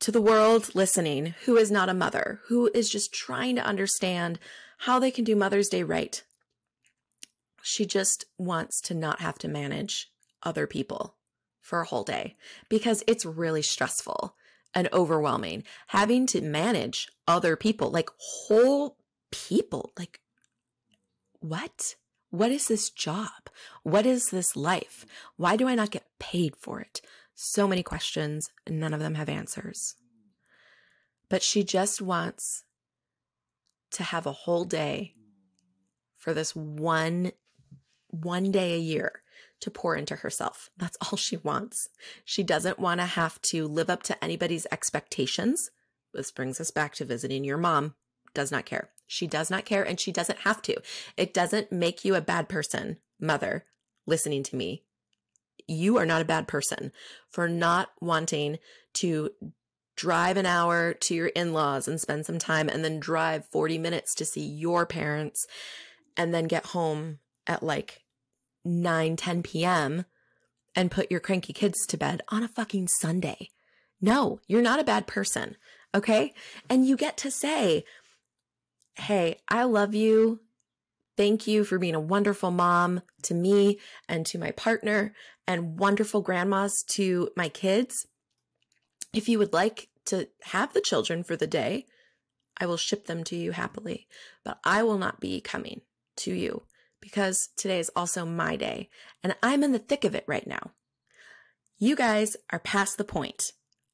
To 0.00 0.10
the 0.10 0.20
world 0.20 0.74
listening 0.74 1.34
who 1.44 1.56
is 1.56 1.70
not 1.70 1.88
a 1.88 1.94
mother, 1.94 2.40
who 2.48 2.70
is 2.74 2.90
just 2.90 3.14
trying 3.14 3.54
to 3.56 3.64
understand 3.64 4.38
how 4.78 4.98
they 4.98 5.12
can 5.12 5.24
do 5.24 5.36
Mother's 5.36 5.68
Day 5.68 5.84
right. 5.84 6.22
She 7.62 7.86
just 7.86 8.24
wants 8.36 8.80
to 8.82 8.94
not 8.94 9.20
have 9.20 9.38
to 9.38 9.48
manage 9.48 10.10
other 10.42 10.66
people 10.66 11.16
for 11.60 11.80
a 11.80 11.86
whole 11.86 12.02
day 12.02 12.36
because 12.68 13.04
it's 13.06 13.24
really 13.24 13.62
stressful 13.62 14.34
and 14.74 14.88
overwhelming 14.92 15.62
having 15.88 16.26
to 16.26 16.40
manage 16.40 17.08
other 17.28 17.56
people, 17.56 17.90
like 17.90 18.10
whole 18.18 18.96
people. 19.30 19.92
Like, 19.96 20.18
what? 21.42 21.96
What 22.30 22.50
is 22.50 22.68
this 22.68 22.88
job? 22.90 23.50
What 23.82 24.06
is 24.06 24.30
this 24.30 24.56
life? 24.56 25.04
Why 25.36 25.56
do 25.56 25.68
I 25.68 25.74
not 25.74 25.90
get 25.90 26.06
paid 26.18 26.56
for 26.56 26.80
it? 26.80 27.02
So 27.34 27.68
many 27.68 27.82
questions, 27.82 28.50
none 28.68 28.94
of 28.94 29.00
them 29.00 29.14
have 29.14 29.28
answers. 29.28 29.96
But 31.28 31.42
she 31.42 31.64
just 31.64 32.00
wants 32.00 32.64
to 33.92 34.02
have 34.02 34.26
a 34.26 34.32
whole 34.32 34.64
day 34.64 35.14
for 36.16 36.32
this 36.32 36.54
one 36.54 37.32
one 38.08 38.52
day 38.52 38.74
a 38.74 38.78
year 38.78 39.22
to 39.60 39.70
pour 39.70 39.96
into 39.96 40.16
herself. 40.16 40.70
That's 40.76 40.98
all 41.00 41.16
she 41.16 41.38
wants. 41.38 41.88
She 42.24 42.42
doesn't 42.42 42.78
want 42.78 43.00
to 43.00 43.06
have 43.06 43.40
to 43.42 43.66
live 43.66 43.88
up 43.90 44.02
to 44.04 44.24
anybody's 44.24 44.66
expectations. 44.70 45.70
This 46.12 46.30
brings 46.30 46.60
us 46.60 46.70
back 46.70 46.94
to 46.96 47.04
visiting 47.04 47.44
your 47.44 47.58
mom. 47.58 47.94
Does 48.34 48.52
not 48.52 48.66
care. 48.66 48.91
She 49.06 49.26
does 49.26 49.50
not 49.50 49.64
care 49.64 49.82
and 49.82 50.00
she 50.00 50.12
doesn't 50.12 50.40
have 50.40 50.62
to. 50.62 50.76
It 51.16 51.34
doesn't 51.34 51.72
make 51.72 52.04
you 52.04 52.14
a 52.14 52.20
bad 52.20 52.48
person, 52.48 52.98
mother, 53.20 53.64
listening 54.06 54.42
to 54.44 54.56
me. 54.56 54.84
You 55.68 55.98
are 55.98 56.06
not 56.06 56.22
a 56.22 56.26
bad 56.26 56.48
person 56.48 56.92
for 57.30 57.48
not 57.48 57.90
wanting 58.00 58.58
to 58.94 59.30
drive 59.96 60.36
an 60.36 60.46
hour 60.46 60.94
to 60.94 61.14
your 61.14 61.26
in 61.28 61.52
laws 61.52 61.86
and 61.86 62.00
spend 62.00 62.26
some 62.26 62.38
time 62.38 62.68
and 62.68 62.84
then 62.84 62.98
drive 62.98 63.46
40 63.46 63.78
minutes 63.78 64.14
to 64.14 64.24
see 64.24 64.44
your 64.44 64.86
parents 64.86 65.46
and 66.16 66.32
then 66.32 66.46
get 66.46 66.66
home 66.66 67.18
at 67.46 67.62
like 67.62 68.02
9, 68.64 69.16
10 69.16 69.42
p.m. 69.42 70.04
and 70.74 70.90
put 70.90 71.10
your 71.10 71.20
cranky 71.20 71.52
kids 71.52 71.86
to 71.86 71.96
bed 71.96 72.22
on 72.28 72.42
a 72.42 72.48
fucking 72.48 72.88
Sunday. 72.88 73.50
No, 74.00 74.40
you're 74.46 74.62
not 74.62 74.80
a 74.80 74.84
bad 74.84 75.06
person. 75.06 75.56
Okay. 75.94 76.32
And 76.68 76.86
you 76.86 76.96
get 76.96 77.16
to 77.18 77.30
say, 77.30 77.84
Hey, 78.96 79.40
I 79.48 79.64
love 79.64 79.94
you. 79.94 80.40
Thank 81.16 81.46
you 81.46 81.64
for 81.64 81.78
being 81.78 81.94
a 81.94 82.00
wonderful 82.00 82.50
mom 82.50 83.02
to 83.22 83.34
me 83.34 83.78
and 84.08 84.24
to 84.26 84.38
my 84.38 84.50
partner 84.50 85.14
and 85.46 85.78
wonderful 85.78 86.20
grandmas 86.20 86.82
to 86.88 87.30
my 87.36 87.48
kids. 87.48 88.06
If 89.12 89.28
you 89.28 89.38
would 89.38 89.52
like 89.52 89.88
to 90.06 90.28
have 90.44 90.72
the 90.72 90.80
children 90.80 91.22
for 91.22 91.36
the 91.36 91.46
day, 91.46 91.86
I 92.58 92.66
will 92.66 92.76
ship 92.76 93.06
them 93.06 93.24
to 93.24 93.36
you 93.36 93.52
happily, 93.52 94.06
but 94.44 94.58
I 94.64 94.82
will 94.82 94.98
not 94.98 95.20
be 95.20 95.40
coming 95.40 95.82
to 96.18 96.32
you 96.32 96.62
because 97.00 97.48
today 97.56 97.78
is 97.78 97.90
also 97.96 98.24
my 98.24 98.56
day 98.56 98.88
and 99.22 99.34
I'm 99.42 99.62
in 99.62 99.72
the 99.72 99.78
thick 99.78 100.04
of 100.04 100.14
it 100.14 100.24
right 100.26 100.46
now. 100.46 100.72
You 101.78 101.96
guys 101.96 102.36
are 102.50 102.58
past 102.58 102.98
the 102.98 103.04
point 103.04 103.52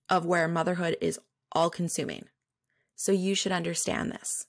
of 0.09 0.27
where 0.27 0.49
motherhood 0.49 0.97
is 1.01 1.19
all 1.53 1.71
consuming. 1.71 2.25
So 2.95 3.13
you 3.13 3.35
should 3.35 3.53
understand 3.53 4.11
this. 4.11 4.47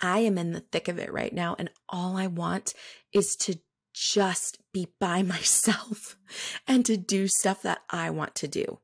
I 0.00 0.20
am 0.20 0.38
in 0.38 0.52
the 0.52 0.60
thick 0.60 0.88
of 0.88 0.98
it 0.98 1.12
right 1.12 1.32
now 1.32 1.56
and 1.58 1.70
all 1.88 2.16
I 2.16 2.26
want 2.26 2.74
is 3.12 3.36
to 3.40 3.58
just 3.92 4.58
be 4.72 4.88
by 5.00 5.22
myself 5.34 6.16
and 6.66 6.84
to 6.86 6.96
do 6.96 7.28
stuff 7.28 7.62
that 7.62 7.80
I 7.90 8.10
want 8.10 8.34
to 8.36 8.48
do. 8.48 8.78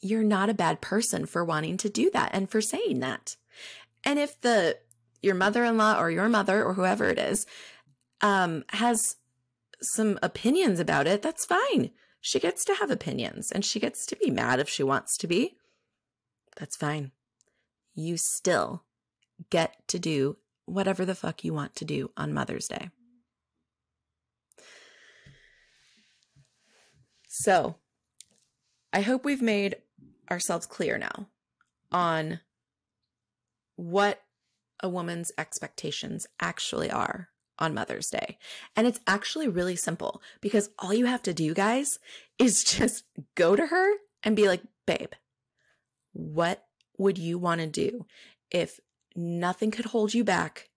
You're 0.00 0.24
not 0.24 0.50
a 0.50 0.54
bad 0.54 0.80
person 0.80 1.26
for 1.26 1.44
wanting 1.44 1.76
to 1.78 1.88
do 1.88 2.10
that 2.12 2.30
and 2.32 2.50
for 2.50 2.60
saying 2.60 3.00
that. 3.00 3.36
And 4.04 4.18
if 4.18 4.40
the 4.40 4.78
your 5.22 5.34
mother-in-law 5.34 5.98
or 5.98 6.10
your 6.10 6.28
mother 6.28 6.62
or 6.62 6.74
whoever 6.74 7.08
it 7.08 7.18
is 7.18 7.46
um, 8.20 8.64
has 8.70 9.16
some 9.80 10.18
opinions 10.22 10.78
about 10.78 11.06
it, 11.06 11.22
that's 11.22 11.46
fine. 11.46 11.90
She 12.20 12.38
gets 12.38 12.64
to 12.66 12.74
have 12.74 12.90
opinions 12.90 13.50
and 13.50 13.64
she 13.64 13.80
gets 13.80 14.04
to 14.06 14.16
be 14.16 14.30
mad 14.30 14.60
if 14.60 14.68
she 14.68 14.82
wants 14.82 15.16
to 15.18 15.26
be. 15.26 15.56
That's 16.56 16.76
fine. 16.76 17.12
You 17.94 18.16
still 18.18 18.84
get 19.50 19.74
to 19.88 19.98
do 19.98 20.36
whatever 20.66 21.04
the 21.04 21.14
fuck 21.14 21.44
you 21.44 21.52
want 21.52 21.76
to 21.76 21.84
do 21.84 22.10
on 22.16 22.32
Mother's 22.32 22.68
Day. 22.68 22.90
So, 27.28 27.76
I 28.92 29.00
hope 29.00 29.24
we've 29.24 29.42
made 29.42 29.76
ourselves 30.30 30.66
clear 30.66 30.98
now 30.98 31.28
on 31.90 32.40
what 33.76 34.22
a 34.80 34.88
woman's 34.88 35.32
expectations 35.36 36.26
actually 36.40 36.90
are 36.90 37.28
on 37.58 37.74
Mother's 37.74 38.08
Day. 38.08 38.38
And 38.76 38.86
it's 38.86 39.00
actually 39.06 39.48
really 39.48 39.76
simple 39.76 40.22
because 40.40 40.70
all 40.78 40.94
you 40.94 41.06
have 41.06 41.22
to 41.22 41.34
do, 41.34 41.54
guys, 41.54 41.98
is 42.38 42.64
just 42.78 43.04
go 43.34 43.56
to 43.56 43.66
her 43.66 43.94
and 44.22 44.36
be 44.36 44.48
like, 44.48 44.62
babe, 44.86 45.12
what 46.12 46.64
would 46.98 47.18
you 47.18 47.38
want 47.38 47.60
to 47.60 47.66
do 47.66 48.06
if 48.50 48.78
nothing 49.16 49.70
could 49.70 49.86
hold 49.86 50.14
you 50.14 50.24
back 50.24 50.70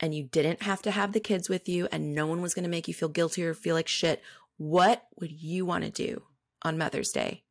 and 0.00 0.14
you 0.14 0.24
didn't 0.24 0.62
have 0.62 0.82
to 0.82 0.90
have 0.90 1.12
the 1.12 1.20
kids 1.20 1.48
with 1.48 1.68
you 1.68 1.88
and 1.92 2.14
no 2.14 2.26
one 2.26 2.40
was 2.40 2.54
going 2.54 2.64
to 2.64 2.70
make 2.70 2.88
you 2.88 2.94
feel 2.94 3.08
guilty 3.08 3.44
or 3.44 3.54
feel 3.54 3.74
like 3.74 3.88
shit? 3.88 4.22
What 4.56 5.06
would 5.18 5.30
you 5.30 5.64
want 5.64 5.84
to 5.84 5.90
do 5.90 6.22
on 6.62 6.78
Mother's 6.78 7.10
Day? 7.10 7.44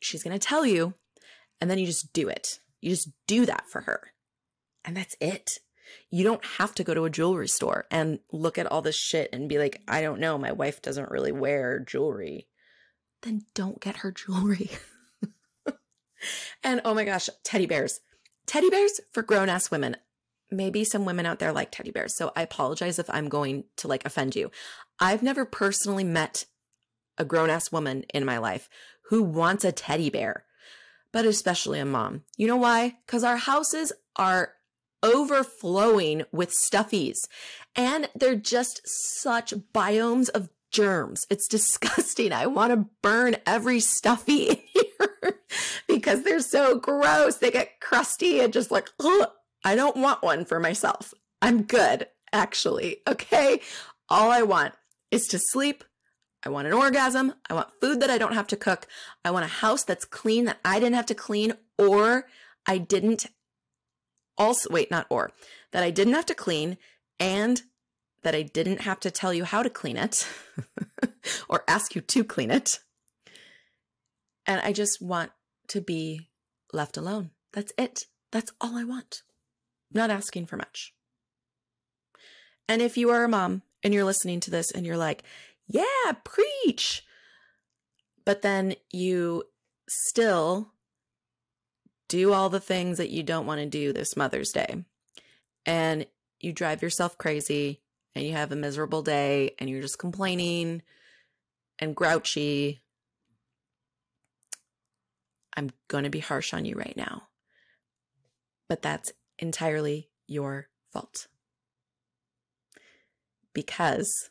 She's 0.00 0.22
going 0.22 0.38
to 0.38 0.46
tell 0.46 0.64
you, 0.64 0.94
and 1.60 1.70
then 1.70 1.78
you 1.78 1.86
just 1.86 2.12
do 2.12 2.28
it. 2.28 2.60
You 2.80 2.90
just 2.90 3.10
do 3.26 3.46
that 3.46 3.64
for 3.68 3.82
her. 3.82 4.12
And 4.84 4.96
that's 4.96 5.16
it. 5.20 5.58
You 6.10 6.24
don't 6.24 6.44
have 6.44 6.74
to 6.76 6.84
go 6.84 6.94
to 6.94 7.04
a 7.04 7.10
jewelry 7.10 7.48
store 7.48 7.86
and 7.90 8.20
look 8.30 8.58
at 8.58 8.66
all 8.66 8.82
this 8.82 8.96
shit 8.96 9.30
and 9.32 9.48
be 9.48 9.58
like, 9.58 9.82
I 9.88 10.02
don't 10.02 10.20
know, 10.20 10.38
my 10.38 10.52
wife 10.52 10.80
doesn't 10.82 11.10
really 11.10 11.32
wear 11.32 11.80
jewelry. 11.80 12.46
Then 13.22 13.46
don't 13.54 13.80
get 13.80 13.96
her 13.98 14.12
jewelry. 14.12 14.70
and 16.62 16.80
oh 16.84 16.94
my 16.94 17.04
gosh, 17.04 17.28
teddy 17.44 17.66
bears. 17.66 18.00
Teddy 18.48 18.70
bears 18.70 18.98
for 19.12 19.22
grown 19.22 19.50
ass 19.50 19.70
women. 19.70 19.94
Maybe 20.50 20.82
some 20.82 21.04
women 21.04 21.26
out 21.26 21.38
there 21.38 21.52
like 21.52 21.70
teddy 21.70 21.90
bears. 21.90 22.16
So 22.16 22.32
I 22.34 22.40
apologize 22.40 22.98
if 22.98 23.10
I'm 23.10 23.28
going 23.28 23.64
to 23.76 23.88
like 23.88 24.06
offend 24.06 24.34
you. 24.34 24.50
I've 24.98 25.22
never 25.22 25.44
personally 25.44 26.02
met 26.02 26.46
a 27.18 27.26
grown 27.26 27.50
ass 27.50 27.70
woman 27.70 28.04
in 28.14 28.24
my 28.24 28.38
life 28.38 28.70
who 29.10 29.22
wants 29.22 29.64
a 29.64 29.72
teddy 29.72 30.08
bear, 30.08 30.44
but 31.12 31.26
especially 31.26 31.78
a 31.78 31.84
mom. 31.84 32.22
You 32.38 32.46
know 32.46 32.56
why? 32.56 32.96
Because 33.04 33.22
our 33.22 33.36
houses 33.36 33.92
are 34.16 34.54
overflowing 35.02 36.22
with 36.32 36.50
stuffies 36.50 37.28
and 37.76 38.08
they're 38.14 38.34
just 38.34 38.80
such 38.86 39.52
biomes 39.74 40.30
of 40.30 40.48
germs. 40.70 41.26
It's 41.28 41.48
disgusting. 41.48 42.32
I 42.32 42.46
want 42.46 42.72
to 42.72 42.88
burn 43.02 43.36
every 43.46 43.80
stuffy 43.80 44.64
because 45.88 46.22
they're 46.22 46.40
so 46.40 46.78
gross. 46.78 47.36
They 47.36 47.50
get 47.50 47.80
crusty 47.80 48.40
and 48.40 48.52
just 48.52 48.70
like. 48.70 48.88
I 49.64 49.74
don't 49.74 49.96
want 49.96 50.22
one 50.22 50.44
for 50.44 50.60
myself. 50.60 51.12
I'm 51.42 51.62
good, 51.62 52.06
actually. 52.32 52.98
Okay. 53.08 53.60
All 54.08 54.30
I 54.30 54.42
want 54.42 54.74
is 55.10 55.26
to 55.28 55.38
sleep. 55.38 55.84
I 56.44 56.50
want 56.50 56.68
an 56.68 56.72
orgasm. 56.72 57.34
I 57.50 57.54
want 57.54 57.68
food 57.80 58.00
that 58.00 58.10
I 58.10 58.18
don't 58.18 58.34
have 58.34 58.46
to 58.48 58.56
cook. 58.56 58.86
I 59.24 59.30
want 59.30 59.44
a 59.44 59.48
house 59.48 59.82
that's 59.82 60.04
clean 60.04 60.44
that 60.44 60.58
I 60.64 60.78
didn't 60.78 60.94
have 60.94 61.06
to 61.06 61.14
clean 61.14 61.54
or 61.76 62.26
I 62.66 62.78
didn't 62.78 63.26
also, 64.36 64.70
wait, 64.70 64.90
not 64.90 65.06
or, 65.10 65.32
that 65.72 65.82
I 65.82 65.90
didn't 65.90 66.14
have 66.14 66.26
to 66.26 66.34
clean 66.34 66.78
and 67.18 67.62
that 68.22 68.34
I 68.34 68.42
didn't 68.42 68.82
have 68.82 69.00
to 69.00 69.10
tell 69.10 69.34
you 69.34 69.44
how 69.44 69.62
to 69.62 69.70
clean 69.70 69.96
it 69.96 70.26
or 71.48 71.64
ask 71.66 71.94
you 71.94 72.00
to 72.00 72.24
clean 72.24 72.50
it. 72.50 72.78
And 74.46 74.60
I 74.60 74.72
just 74.72 75.02
want 75.02 75.32
to 75.68 75.80
be 75.80 76.28
left 76.72 76.96
alone. 76.96 77.30
That's 77.52 77.72
it. 77.78 78.06
That's 78.30 78.52
all 78.60 78.76
I 78.76 78.84
want. 78.84 79.22
I'm 79.94 80.00
not 80.00 80.10
asking 80.10 80.46
for 80.46 80.56
much. 80.56 80.94
And 82.68 82.82
if 82.82 82.96
you 82.96 83.10
are 83.10 83.24
a 83.24 83.28
mom 83.28 83.62
and 83.82 83.94
you're 83.94 84.04
listening 84.04 84.40
to 84.40 84.50
this 84.50 84.70
and 84.70 84.84
you're 84.84 84.96
like, 84.96 85.22
yeah, 85.66 86.12
preach. 86.24 87.04
But 88.24 88.42
then 88.42 88.74
you 88.92 89.44
still 89.88 90.72
do 92.08 92.32
all 92.32 92.48
the 92.48 92.60
things 92.60 92.98
that 92.98 93.10
you 93.10 93.22
don't 93.22 93.46
want 93.46 93.60
to 93.60 93.66
do 93.66 93.92
this 93.92 94.16
Mother's 94.16 94.50
Day. 94.50 94.84
And 95.64 96.06
you 96.40 96.52
drive 96.52 96.82
yourself 96.82 97.18
crazy 97.18 97.80
and 98.14 98.26
you 98.26 98.32
have 98.32 98.52
a 98.52 98.56
miserable 98.56 99.02
day 99.02 99.54
and 99.58 99.68
you're 99.68 99.82
just 99.82 99.98
complaining 99.98 100.82
and 101.78 101.94
grouchy. 101.94 102.80
I'm 105.58 105.70
going 105.88 106.04
to 106.04 106.10
be 106.10 106.20
harsh 106.20 106.54
on 106.54 106.64
you 106.64 106.76
right 106.76 106.96
now. 106.96 107.24
But 108.68 108.80
that's 108.80 109.12
entirely 109.38 110.08
your 110.26 110.68
fault. 110.92 111.26
Because 113.52 114.30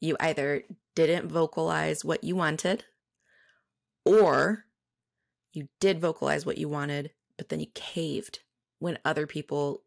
you 0.00 0.16
either 0.20 0.62
didn't 0.96 1.28
vocalize 1.28 2.04
what 2.04 2.24
you 2.24 2.34
wanted 2.34 2.84
or 4.04 4.64
you 5.52 5.68
did 5.80 6.00
vocalize 6.00 6.46
what 6.46 6.58
you 6.58 6.68
wanted, 6.68 7.10
but 7.36 7.50
then 7.50 7.60
you 7.60 7.66
caved 7.74 8.40
when 8.78 8.98
other 9.04 9.26
people 9.26 9.82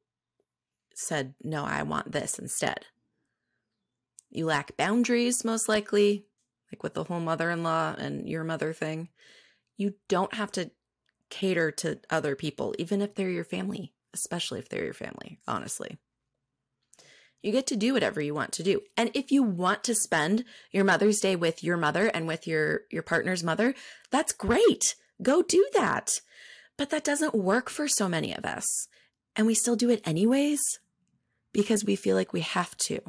said, 0.93 1.33
No, 1.43 1.65
I 1.65 1.81
want 1.83 2.11
this 2.11 2.37
instead. 2.37 2.85
You 4.29 4.45
lack 4.45 4.77
boundaries, 4.77 5.43
most 5.43 5.67
likely, 5.67 6.25
like 6.71 6.83
with 6.83 6.93
the 6.93 7.05
whole 7.05 7.19
mother 7.19 7.49
in 7.49 7.63
law 7.63 7.95
and 7.97 8.29
your 8.29 8.43
mother 8.43 8.73
thing. 8.73 9.09
You 9.81 9.95
don't 10.07 10.35
have 10.35 10.51
to 10.51 10.69
cater 11.31 11.71
to 11.71 11.99
other 12.11 12.35
people, 12.35 12.75
even 12.77 13.01
if 13.01 13.15
they're 13.15 13.31
your 13.31 13.43
family, 13.43 13.93
especially 14.13 14.59
if 14.59 14.69
they're 14.69 14.83
your 14.83 14.93
family, 14.93 15.39
honestly. 15.47 15.97
You 17.41 17.51
get 17.51 17.65
to 17.65 17.75
do 17.75 17.93
whatever 17.93 18.21
you 18.21 18.35
want 18.35 18.51
to 18.51 18.63
do. 18.63 18.81
And 18.95 19.09
if 19.15 19.31
you 19.31 19.41
want 19.41 19.83
to 19.85 19.95
spend 19.95 20.45
your 20.71 20.83
Mother's 20.83 21.19
Day 21.19 21.35
with 21.35 21.63
your 21.63 21.77
mother 21.77 22.05
and 22.05 22.27
with 22.27 22.45
your, 22.45 22.81
your 22.91 23.01
partner's 23.01 23.43
mother, 23.43 23.73
that's 24.11 24.33
great. 24.33 24.93
Go 25.23 25.41
do 25.41 25.67
that. 25.73 26.21
But 26.77 26.91
that 26.91 27.03
doesn't 27.03 27.33
work 27.33 27.67
for 27.67 27.87
so 27.87 28.07
many 28.07 28.35
of 28.35 28.45
us. 28.45 28.87
And 29.35 29.47
we 29.47 29.55
still 29.55 29.75
do 29.75 29.89
it 29.89 30.05
anyways 30.05 30.61
because 31.53 31.83
we 31.83 31.95
feel 31.95 32.15
like 32.15 32.33
we 32.33 32.41
have 32.41 32.77
to. 32.85 32.99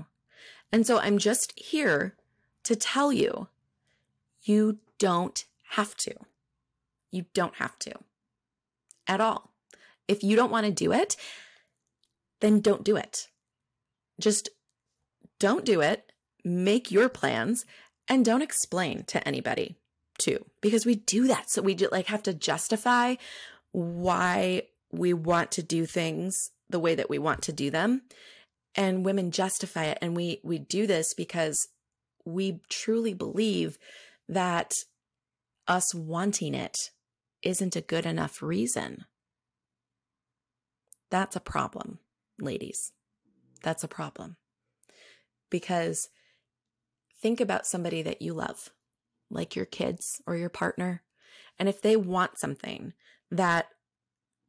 And 0.73 0.87
so 0.87 0.99
I'm 0.99 1.19
just 1.19 1.53
here 1.55 2.17
to 2.65 2.77
tell 2.77 3.13
you 3.13 3.49
you 4.43 4.79
don't 4.99 5.45
have 5.73 5.95
to. 5.97 6.15
You 7.13 7.27
don't 7.35 7.55
have 7.57 7.79
to 7.81 7.93
at 9.07 9.21
all. 9.21 9.53
If 10.09 10.25
you 10.25 10.35
don't 10.35 10.51
want 10.51 10.67
to 10.67 10.73
do 10.73 10.93
it, 10.93 11.17
then 12.41 12.61
don't 12.61 12.83
do 12.83 12.97
it. 12.97 13.29
Just 14.21 14.49
don't 15.39 15.65
do 15.65 15.81
it. 15.81 16.13
Make 16.45 16.91
your 16.91 17.09
plans 17.09 17.65
and 18.09 18.25
don't 18.25 18.43
explain 18.43 19.05
to 19.05 19.27
anybody 19.27 19.77
too, 20.19 20.45
because 20.61 20.85
we 20.85 20.97
do 20.97 21.29
that. 21.29 21.51
So 21.51 21.63
we 21.63 21.77
like 21.77 22.07
have 22.07 22.23
to 22.25 22.35
justify 22.35 23.15
why 23.71 24.63
we 24.91 25.13
want 25.13 25.51
to 25.53 25.63
do 25.63 25.87
things 25.87 26.51
the 26.69 26.81
way 26.81 26.95
that 26.95 27.11
we 27.11 27.19
want 27.19 27.43
to 27.43 27.53
do 27.53 27.71
them. 27.71 28.03
And 28.75 29.05
women 29.05 29.31
justify 29.31 29.85
it. 29.85 29.99
And 30.01 30.17
we, 30.17 30.41
we 30.43 30.59
do 30.59 30.87
this 30.87 31.15
because 31.15 31.69
we 32.25 32.61
truly 32.69 33.15
believe 33.15 33.79
that 34.29 34.73
us 35.69 35.95
wanting 35.95 36.55
it 36.55 36.77
isn't 37.43 37.77
a 37.77 37.81
good 37.81 38.07
enough 38.07 38.43
reason. 38.43 39.05
That's 41.11 41.37
a 41.37 41.41
problem, 41.41 41.99
ladies. 42.39 42.93
That's 43.63 43.85
a 43.85 43.89
problem. 43.89 44.37
Because 45.51 46.09
think 47.21 47.41
about 47.41 47.67
somebody 47.67 48.03
that 48.03 48.23
you 48.23 48.33
love, 48.33 48.71
like 49.31 49.55
your 49.55 49.67
kids 49.67 50.23
or 50.27 50.37
your 50.37 50.49
partner. 50.49 51.03
And 51.59 51.69
if 51.69 51.83
they 51.83 51.97
want 51.97 52.39
something 52.39 52.95
that 53.31 53.67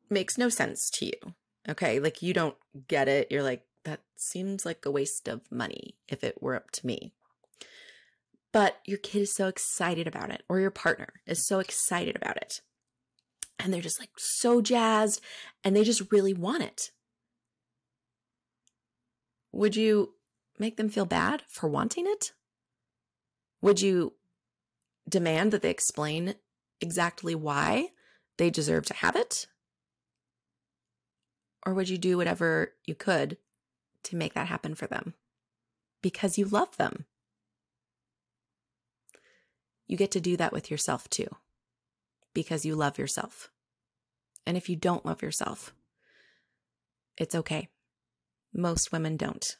makes 0.09 0.37
no 0.37 0.49
sense 0.49 0.89
to 0.91 1.05
you, 1.05 1.33
okay, 1.67 1.99
like 1.99 2.21
you 2.21 2.33
don't 2.33 2.55
get 2.87 3.07
it, 3.07 3.31
you're 3.31 3.43
like, 3.43 3.65
that 3.83 4.01
seems 4.15 4.65
like 4.65 4.85
a 4.85 4.91
waste 4.91 5.27
of 5.27 5.41
money 5.51 5.95
if 6.07 6.23
it 6.23 6.41
were 6.41 6.55
up 6.55 6.71
to 6.71 6.87
me. 6.87 7.13
But 8.53 8.77
your 8.85 8.99
kid 8.99 9.23
is 9.23 9.35
so 9.35 9.47
excited 9.47 10.07
about 10.07 10.29
it, 10.29 10.43
or 10.47 10.59
your 10.59 10.71
partner 10.71 11.09
is 11.25 11.45
so 11.45 11.59
excited 11.59 12.15
about 12.15 12.37
it. 12.37 12.61
And 13.59 13.73
they're 13.73 13.81
just 13.81 13.99
like 13.99 14.11
so 14.17 14.61
jazzed 14.61 15.21
and 15.63 15.75
they 15.75 15.83
just 15.83 16.11
really 16.11 16.33
want 16.33 16.63
it. 16.63 16.91
Would 19.51 19.75
you 19.75 20.15
make 20.57 20.77
them 20.77 20.89
feel 20.89 21.05
bad 21.05 21.43
for 21.47 21.67
wanting 21.69 22.05
it? 22.07 22.33
Would 23.61 23.81
you 23.81 24.13
demand 25.07 25.51
that 25.51 25.61
they 25.61 25.69
explain 25.69 26.35
exactly 26.81 27.35
why 27.35 27.89
they 28.37 28.49
deserve 28.49 28.85
to 28.87 28.93
have 28.95 29.15
it? 29.15 29.47
Or 31.65 31.73
would 31.73 31.87
you 31.87 31.97
do 31.97 32.17
whatever 32.17 32.73
you 32.85 32.95
could 32.95 33.37
to 34.03 34.15
make 34.15 34.33
that 34.33 34.47
happen 34.47 34.75
for 34.75 34.87
them 34.87 35.13
because 36.01 36.37
you 36.37 36.45
love 36.45 36.75
them? 36.77 37.05
You 39.87 39.95
get 39.95 40.11
to 40.11 40.19
do 40.19 40.35
that 40.37 40.51
with 40.51 40.71
yourself 40.71 41.09
too 41.09 41.27
because 42.33 42.65
you 42.65 42.75
love 42.75 42.97
yourself. 42.97 43.49
And 44.45 44.57
if 44.57 44.69
you 44.69 44.75
don't 44.75 45.05
love 45.05 45.21
yourself, 45.21 45.73
it's 47.17 47.35
okay. 47.35 47.69
Most 48.53 48.91
women 48.91 49.17
don't 49.17 49.57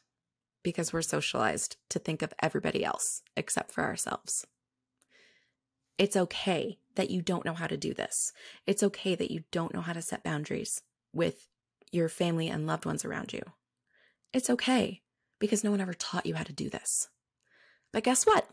because 0.64 0.94
we're 0.94 1.02
socialized 1.02 1.78
to 1.90 2.00
think 2.00 2.22
of 2.22 2.34
everybody 2.42 2.84
else 2.84 3.22
except 3.36 3.72
for 3.72 3.84
ourselves. 3.84 4.46
It's 5.98 6.16
okay 6.16 6.80
that 6.96 7.10
you 7.10 7.22
don't 7.22 7.46
know 7.46 7.54
how 7.54 7.68
to 7.68 7.78
do 7.78 7.94
this. 7.94 8.32
It's 8.66 8.84
okay 8.84 9.16
that 9.16 9.32
you 9.32 9.44
don't 9.52 9.74
know 9.74 9.82
how 9.82 9.94
to 9.94 10.02
set 10.02 10.24
boundaries 10.24 10.82
with 11.14 11.48
your 11.92 12.10
family 12.10 12.50
and 12.50 12.66
loved 12.66 12.86
ones 12.86 13.06
around 13.06 13.34
you. 13.34 13.42
It's 14.34 14.50
okay 14.50 15.02
because 15.40 15.64
no 15.64 15.72
one 15.72 15.82
ever 15.82 15.94
taught 15.94 16.26
you 16.26 16.36
how 16.36 16.44
to 16.44 16.54
do 16.54 16.70
this. 16.70 17.10
But 17.92 18.04
guess 18.04 18.26
what? 18.26 18.48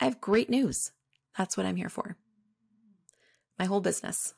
I 0.00 0.04
have 0.04 0.20
great 0.20 0.48
news. 0.48 0.92
That's 1.36 1.56
what 1.56 1.66
I'm 1.66 1.76
here 1.76 1.90
for. 1.90 2.16
My 3.58 3.64
whole 3.64 3.80
business, 3.80 4.34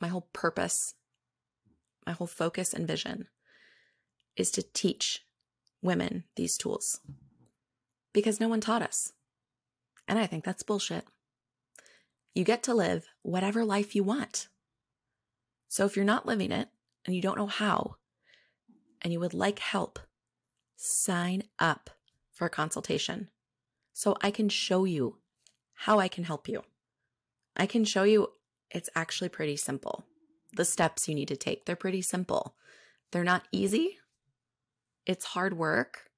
my 0.00 0.08
whole 0.08 0.28
purpose, 0.32 0.94
my 2.06 2.12
whole 2.12 2.26
focus 2.26 2.74
and 2.74 2.86
vision 2.86 3.28
is 4.36 4.50
to 4.52 4.62
teach 4.62 5.24
women 5.80 6.24
these 6.36 6.56
tools 6.56 7.00
because 8.12 8.40
no 8.40 8.48
one 8.48 8.60
taught 8.60 8.82
us. 8.82 9.12
And 10.06 10.18
I 10.18 10.26
think 10.26 10.44
that's 10.44 10.62
bullshit. 10.62 11.04
You 12.34 12.44
get 12.44 12.62
to 12.64 12.74
live 12.74 13.06
whatever 13.22 13.64
life 13.64 13.94
you 13.94 14.02
want. 14.02 14.48
So 15.68 15.84
if 15.86 15.96
you're 15.96 16.04
not 16.04 16.26
living 16.26 16.52
it 16.52 16.68
and 17.04 17.14
you 17.14 17.22
don't 17.22 17.38
know 17.38 17.46
how, 17.46 17.96
and 19.00 19.12
you 19.12 19.20
would 19.20 19.34
like 19.34 19.58
help, 19.58 19.98
sign 20.76 21.42
up 21.58 21.90
for 22.30 22.46
a 22.46 22.50
consultation 22.50 23.28
so 23.92 24.16
I 24.20 24.30
can 24.30 24.48
show 24.48 24.84
you 24.84 25.18
how 25.74 25.98
I 25.98 26.08
can 26.08 26.24
help 26.24 26.48
you. 26.48 26.62
I 27.56 27.66
can 27.66 27.84
show 27.84 28.02
you 28.04 28.28
it's 28.70 28.90
actually 28.94 29.28
pretty 29.28 29.56
simple. 29.56 30.04
The 30.54 30.64
steps 30.64 31.08
you 31.08 31.14
need 31.14 31.28
to 31.28 31.36
take, 31.36 31.64
they're 31.64 31.76
pretty 31.76 32.02
simple. 32.02 32.54
They're 33.10 33.24
not 33.24 33.44
easy, 33.52 33.98
it's 35.06 35.26
hard 35.26 35.58
work. 35.58 36.10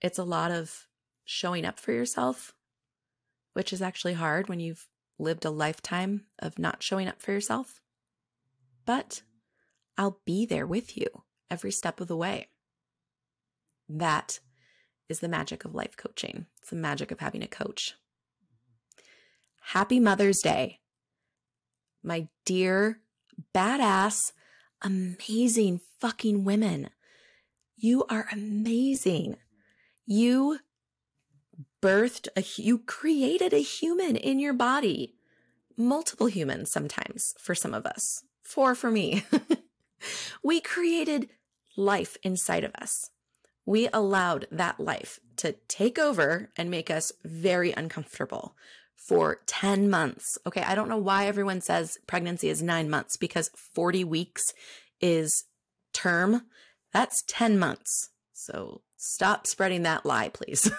It's 0.00 0.18
a 0.18 0.24
lot 0.24 0.50
of 0.50 0.86
showing 1.24 1.64
up 1.64 1.80
for 1.80 1.92
yourself, 1.92 2.52
which 3.54 3.72
is 3.72 3.80
actually 3.80 4.14
hard 4.14 4.48
when 4.48 4.60
you've 4.60 4.88
lived 5.18 5.44
a 5.44 5.50
lifetime 5.50 6.26
of 6.38 6.58
not 6.58 6.82
showing 6.82 7.08
up 7.08 7.22
for 7.22 7.32
yourself. 7.32 7.80
But 8.84 9.22
I'll 9.96 10.20
be 10.26 10.44
there 10.44 10.66
with 10.66 10.98
you 10.98 11.06
every 11.50 11.72
step 11.72 12.00
of 12.00 12.08
the 12.08 12.16
way. 12.16 12.48
That 13.88 14.40
is 15.08 15.20
the 15.20 15.28
magic 15.28 15.64
of 15.64 15.74
life 15.74 15.96
coaching. 15.96 16.46
It's 16.58 16.70
the 16.70 16.76
magic 16.76 17.10
of 17.10 17.20
having 17.20 17.42
a 17.42 17.48
coach. 17.48 17.94
Happy 19.68 19.98
Mother's 19.98 20.40
Day, 20.40 20.78
my 22.02 22.28
dear, 22.44 23.00
badass, 23.54 24.32
amazing 24.82 25.80
fucking 25.98 26.44
women. 26.44 26.90
You 27.74 28.04
are 28.10 28.28
amazing. 28.30 29.36
You 30.06 30.58
birthed 31.82 32.28
a, 32.36 32.44
you 32.60 32.78
created 32.78 33.54
a 33.54 33.62
human 33.62 34.16
in 34.16 34.38
your 34.38 34.52
body. 34.52 35.14
Multiple 35.78 36.26
humans 36.26 36.70
sometimes 36.70 37.34
for 37.38 37.54
some 37.54 37.72
of 37.72 37.86
us. 37.86 38.22
Four 38.42 38.74
for 38.74 38.90
me. 38.90 39.24
we 40.44 40.60
created 40.60 41.30
life 41.74 42.18
inside 42.22 42.64
of 42.64 42.74
us. 42.74 43.10
We 43.66 43.88
allowed 43.94 44.46
that 44.52 44.78
life 44.78 45.18
to 45.36 45.56
take 45.68 45.98
over 45.98 46.50
and 46.54 46.70
make 46.70 46.90
us 46.90 47.12
very 47.24 47.72
uncomfortable 47.72 48.54
for 48.96 49.40
10 49.46 49.90
months. 49.90 50.38
Okay, 50.46 50.62
I 50.62 50.74
don't 50.74 50.88
know 50.88 50.96
why 50.96 51.26
everyone 51.26 51.60
says 51.60 51.98
pregnancy 52.06 52.48
is 52.48 52.62
nine 52.62 52.88
months 52.88 53.16
because 53.16 53.50
40 53.74 54.04
weeks 54.04 54.42
is 55.00 55.44
term. 55.92 56.42
That's 56.92 57.22
10 57.26 57.58
months. 57.58 58.10
So 58.32 58.82
stop 58.96 59.46
spreading 59.46 59.82
that 59.82 60.06
lie, 60.06 60.30
please. 60.30 60.70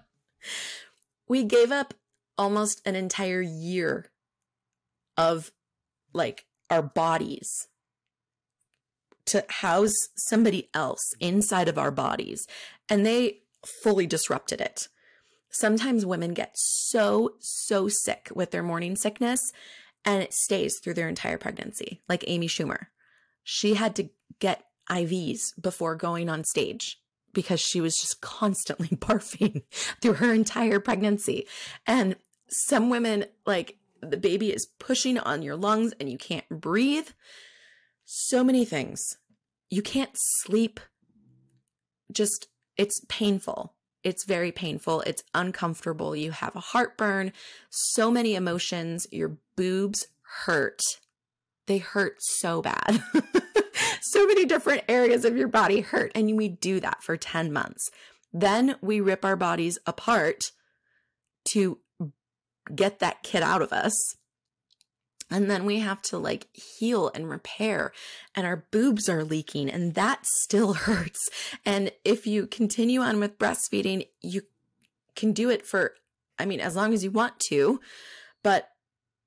we 1.28 1.44
gave 1.44 1.72
up 1.72 1.94
almost 2.38 2.80
an 2.86 2.96
entire 2.96 3.42
year 3.42 4.06
of 5.16 5.52
like 6.12 6.46
our 6.70 6.82
bodies 6.82 7.68
to 9.26 9.44
house 9.48 9.94
somebody 10.16 10.70
else 10.74 11.12
inside 11.20 11.68
of 11.68 11.78
our 11.78 11.90
bodies 11.90 12.46
and 12.88 13.04
they 13.04 13.40
fully 13.82 14.06
disrupted 14.06 14.60
it. 14.60 14.88
Sometimes 15.50 16.06
women 16.06 16.32
get 16.32 16.52
so, 16.54 17.34
so 17.40 17.88
sick 17.88 18.30
with 18.34 18.50
their 18.50 18.62
morning 18.62 18.96
sickness 18.96 19.52
and 20.04 20.22
it 20.22 20.32
stays 20.32 20.78
through 20.78 20.94
their 20.94 21.08
entire 21.08 21.38
pregnancy, 21.38 22.00
like 22.08 22.24
Amy 22.26 22.46
Schumer. 22.46 22.86
She 23.42 23.74
had 23.74 23.96
to 23.96 24.10
get 24.38 24.64
IVs 24.88 25.52
before 25.60 25.94
going 25.94 26.28
on 26.28 26.44
stage 26.44 26.98
because 27.32 27.60
she 27.60 27.80
was 27.80 27.96
just 27.96 28.20
constantly 28.20 28.88
barfing 28.88 29.62
through 30.00 30.14
her 30.14 30.32
entire 30.32 30.80
pregnancy. 30.80 31.46
And 31.86 32.16
some 32.48 32.90
women, 32.90 33.26
like, 33.46 33.76
the 34.02 34.16
baby 34.16 34.50
is 34.50 34.66
pushing 34.78 35.18
on 35.18 35.42
your 35.42 35.56
lungs 35.56 35.92
and 36.00 36.10
you 36.10 36.16
can't 36.16 36.48
breathe. 36.48 37.08
So 38.04 38.42
many 38.42 38.64
things. 38.64 39.00
You 39.68 39.82
can't 39.82 40.10
sleep. 40.14 40.80
Just, 42.10 42.48
it's 42.76 43.04
painful. 43.08 43.74
It's 44.02 44.24
very 44.24 44.52
painful. 44.52 45.02
It's 45.02 45.22
uncomfortable. 45.34 46.16
You 46.16 46.30
have 46.30 46.56
a 46.56 46.60
heartburn, 46.60 47.32
so 47.68 48.10
many 48.10 48.34
emotions. 48.34 49.06
Your 49.10 49.36
boobs 49.56 50.08
hurt. 50.44 50.80
They 51.66 51.78
hurt 51.78 52.16
so 52.20 52.62
bad. 52.62 53.02
so 54.02 54.26
many 54.26 54.44
different 54.44 54.82
areas 54.88 55.24
of 55.24 55.36
your 55.36 55.48
body 55.48 55.80
hurt. 55.80 56.12
And 56.14 56.36
we 56.36 56.48
do 56.48 56.80
that 56.80 57.02
for 57.02 57.16
10 57.16 57.52
months. 57.52 57.90
Then 58.32 58.76
we 58.80 59.00
rip 59.00 59.24
our 59.24 59.36
bodies 59.36 59.78
apart 59.86 60.52
to 61.46 61.78
get 62.74 63.00
that 63.00 63.22
kid 63.22 63.42
out 63.42 63.62
of 63.62 63.72
us. 63.72 64.16
And 65.30 65.48
then 65.48 65.64
we 65.64 65.78
have 65.78 66.02
to 66.02 66.18
like 66.18 66.48
heal 66.54 67.10
and 67.14 67.30
repair, 67.30 67.92
and 68.34 68.46
our 68.46 68.64
boobs 68.70 69.08
are 69.08 69.24
leaking, 69.24 69.70
and 69.70 69.94
that 69.94 70.26
still 70.26 70.72
hurts. 70.86 71.28
And 71.64 71.92
if 72.04 72.26
you 72.26 72.46
continue 72.46 73.00
on 73.00 73.20
with 73.20 73.38
breastfeeding, 73.38 74.08
you 74.20 74.42
can 75.14 75.32
do 75.32 75.50
it 75.50 75.66
for, 75.66 75.94
I 76.38 76.46
mean, 76.46 76.60
as 76.60 76.74
long 76.74 76.92
as 76.92 77.04
you 77.04 77.10
want 77.10 77.38
to, 77.48 77.80
but 78.42 78.70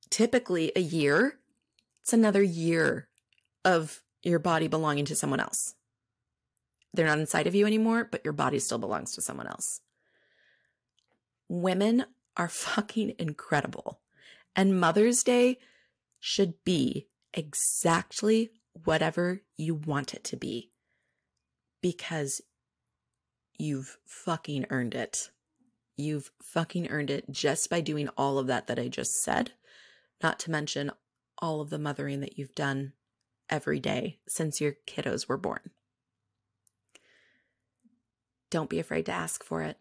typically 0.09 0.71
a 0.75 0.81
year, 0.81 1.39
it's 2.01 2.13
another 2.13 2.43
year 2.43 3.07
of 3.63 4.01
your 4.23 4.39
body 4.39 4.67
belonging 4.67 5.05
to 5.05 5.15
someone 5.15 5.39
else. 5.39 5.75
They're 6.93 7.07
not 7.07 7.19
inside 7.19 7.47
of 7.47 7.55
you 7.55 7.65
anymore, 7.65 8.07
but 8.09 8.23
your 8.23 8.33
body 8.33 8.59
still 8.59 8.77
belongs 8.77 9.13
to 9.15 9.21
someone 9.21 9.47
else. 9.47 9.81
Women 11.47 12.05
are 12.35 12.49
fucking 12.49 13.15
incredible. 13.17 13.99
And 14.55 14.79
Mother's 14.79 15.23
Day 15.23 15.57
should 16.25 16.53
be 16.63 17.05
exactly 17.33 18.49
whatever 18.85 19.41
you 19.57 19.75
want 19.75 20.13
it 20.13 20.23
to 20.23 20.37
be 20.37 20.71
because 21.81 22.39
you've 23.59 23.97
fucking 24.05 24.65
earned 24.69 24.95
it. 24.95 25.31
You've 25.97 26.31
fucking 26.41 26.89
earned 26.89 27.09
it 27.09 27.29
just 27.29 27.69
by 27.69 27.81
doing 27.81 28.07
all 28.15 28.37
of 28.37 28.47
that 28.47 28.67
that 28.67 28.79
I 28.79 28.87
just 28.87 29.21
said, 29.21 29.51
not 30.23 30.39
to 30.39 30.51
mention 30.51 30.91
all 31.39 31.59
of 31.59 31.69
the 31.69 31.77
mothering 31.77 32.21
that 32.21 32.39
you've 32.39 32.55
done 32.55 32.93
every 33.49 33.81
day 33.81 34.19
since 34.25 34.61
your 34.61 34.77
kiddos 34.87 35.27
were 35.27 35.35
born. 35.35 35.71
Don't 38.49 38.69
be 38.69 38.79
afraid 38.79 39.07
to 39.07 39.11
ask 39.11 39.43
for 39.43 39.61
it. 39.61 39.77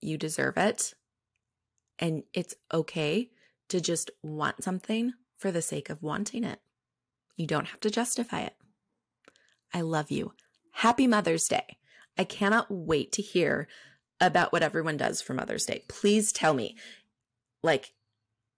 You 0.00 0.16
deserve 0.16 0.56
it. 0.58 0.94
And 1.98 2.22
it's 2.32 2.54
okay 2.72 3.30
to 3.70 3.80
just 3.80 4.12
want 4.22 4.62
something 4.62 5.14
for 5.44 5.52
the 5.52 5.60
sake 5.60 5.90
of 5.90 6.02
wanting 6.02 6.42
it. 6.42 6.58
You 7.36 7.46
don't 7.46 7.66
have 7.66 7.80
to 7.80 7.90
justify 7.90 8.40
it. 8.40 8.54
I 9.74 9.82
love 9.82 10.10
you. 10.10 10.32
Happy 10.72 11.06
Mother's 11.06 11.44
Day. 11.44 11.76
I 12.16 12.24
cannot 12.24 12.70
wait 12.70 13.12
to 13.12 13.20
hear 13.20 13.68
about 14.22 14.54
what 14.54 14.62
everyone 14.62 14.96
does 14.96 15.20
for 15.20 15.34
Mother's 15.34 15.66
Day. 15.66 15.84
Please 15.86 16.32
tell 16.32 16.54
me. 16.54 16.78
Like, 17.62 17.92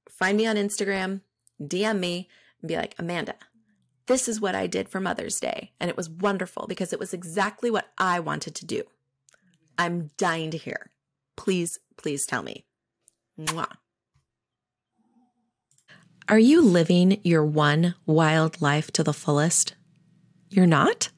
find 0.09 0.37
me 0.37 0.47
on 0.47 0.55
Instagram, 0.55 1.23
DM 1.61 1.99
me, 1.99 2.29
and 2.63 2.69
be 2.69 2.77
like, 2.77 2.95
Amanda, 3.01 3.35
this 4.07 4.29
is 4.29 4.41
what 4.41 4.55
I 4.55 4.69
did 4.69 4.89
for 4.89 5.01
Mother's 5.01 5.41
Day. 5.41 5.73
And 5.81 5.91
it 5.91 5.97
was 5.97 6.09
wonderful 6.09 6.69
because 6.69 6.93
it 6.93 7.01
was 7.01 7.13
exactly 7.13 7.69
what 7.69 7.89
I 7.99 8.21
wanted 8.21 8.55
to 8.55 8.65
do. 8.65 8.85
I'm 9.77 10.13
dying 10.17 10.53
to 10.53 10.57
hear. 10.57 10.93
Please, 11.37 11.81
please 11.97 12.27
tell 12.27 12.45
me. 12.45 12.65
Mwah. 13.37 13.73
Are 16.29 16.41
you 16.41 16.61
living 16.61 17.21
your 17.23 17.45
one 17.45 17.95
wild 18.05 18.61
life 18.61 18.91
to 18.93 19.05
the 19.05 19.13
fullest? 19.13 19.77
You're 20.51 20.67
not? 20.67 21.11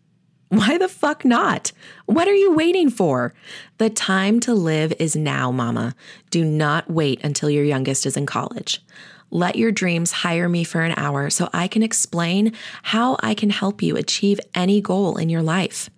Why 0.50 0.76
the 0.76 0.86
fuck 0.86 1.24
not? 1.24 1.72
What 2.04 2.28
are 2.28 2.34
you 2.34 2.52
waiting 2.52 2.90
for? 2.90 3.32
The 3.78 3.88
time 3.88 4.38
to 4.40 4.52
live 4.52 4.92
is 4.98 5.16
now, 5.16 5.50
mama. 5.50 5.94
Do 6.28 6.44
not 6.44 6.90
wait 6.90 7.24
until 7.24 7.48
your 7.48 7.64
youngest 7.64 8.04
is 8.04 8.18
in 8.18 8.26
college. 8.26 8.84
Let 9.30 9.56
your 9.56 9.72
dreams 9.72 10.12
hire 10.12 10.46
me 10.46 10.62
for 10.62 10.82
an 10.82 10.92
hour 10.98 11.30
so 11.30 11.48
I 11.54 11.68
can 11.68 11.82
explain 11.82 12.52
how 12.82 13.16
I 13.20 13.32
can 13.32 13.48
help 13.48 13.80
you 13.80 13.96
achieve 13.96 14.40
any 14.54 14.82
goal 14.82 15.16
in 15.16 15.30
your 15.30 15.42
life. 15.42 15.88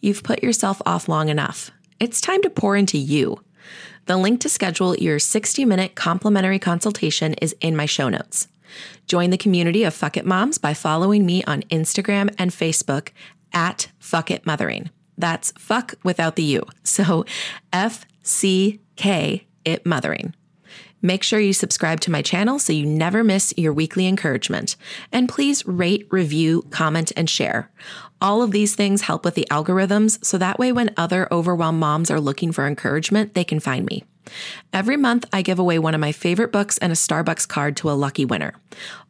You've 0.00 0.24
put 0.24 0.42
yourself 0.42 0.82
off 0.84 1.08
long 1.08 1.28
enough. 1.28 1.70
It's 2.00 2.20
time 2.20 2.42
to 2.42 2.50
pour 2.50 2.74
into 2.74 2.98
you. 2.98 3.40
The 4.06 4.16
link 4.16 4.40
to 4.40 4.48
schedule 4.48 4.96
your 4.96 5.20
60 5.20 5.64
minute 5.64 5.94
complimentary 5.94 6.58
consultation 6.58 7.34
is 7.34 7.54
in 7.60 7.76
my 7.76 7.86
show 7.86 8.08
notes. 8.08 8.48
Join 9.06 9.30
the 9.30 9.38
community 9.38 9.84
of 9.84 9.94
Fuck 9.94 10.16
It 10.16 10.26
Moms 10.26 10.58
by 10.58 10.74
following 10.74 11.24
me 11.24 11.42
on 11.44 11.62
Instagram 11.64 12.34
and 12.38 12.50
Facebook 12.50 13.10
at 13.52 13.88
Fuck 13.98 14.30
It 14.30 14.44
Mothering. 14.46 14.90
That's 15.18 15.52
fuck 15.52 15.94
without 16.02 16.36
the 16.36 16.42
U. 16.42 16.62
So 16.84 17.24
F 17.72 18.04
C 18.22 18.80
K 18.96 19.46
It 19.64 19.86
Mothering. 19.86 20.34
Make 21.02 21.22
sure 21.22 21.38
you 21.38 21.52
subscribe 21.52 22.00
to 22.00 22.10
my 22.10 22.22
channel 22.22 22.58
so 22.58 22.72
you 22.72 22.84
never 22.84 23.22
miss 23.22 23.54
your 23.56 23.72
weekly 23.72 24.06
encouragement. 24.06 24.76
And 25.12 25.28
please 25.28 25.64
rate, 25.66 26.06
review, 26.10 26.62
comment, 26.70 27.12
and 27.16 27.30
share. 27.30 27.70
All 28.20 28.42
of 28.42 28.50
these 28.50 28.74
things 28.74 29.02
help 29.02 29.24
with 29.24 29.34
the 29.34 29.46
algorithms 29.50 30.24
so 30.24 30.38
that 30.38 30.58
way 30.58 30.72
when 30.72 30.94
other 30.96 31.28
overwhelmed 31.30 31.78
moms 31.78 32.10
are 32.10 32.20
looking 32.20 32.50
for 32.50 32.66
encouragement, 32.66 33.34
they 33.34 33.44
can 33.44 33.60
find 33.60 33.86
me. 33.86 34.04
Every 34.72 34.96
month, 34.96 35.24
I 35.32 35.42
give 35.42 35.58
away 35.58 35.78
one 35.78 35.94
of 35.94 36.00
my 36.00 36.12
favorite 36.12 36.52
books 36.52 36.78
and 36.78 36.92
a 36.92 36.96
Starbucks 36.96 37.46
card 37.48 37.76
to 37.78 37.90
a 37.90 37.92
lucky 37.92 38.24
winner. 38.24 38.54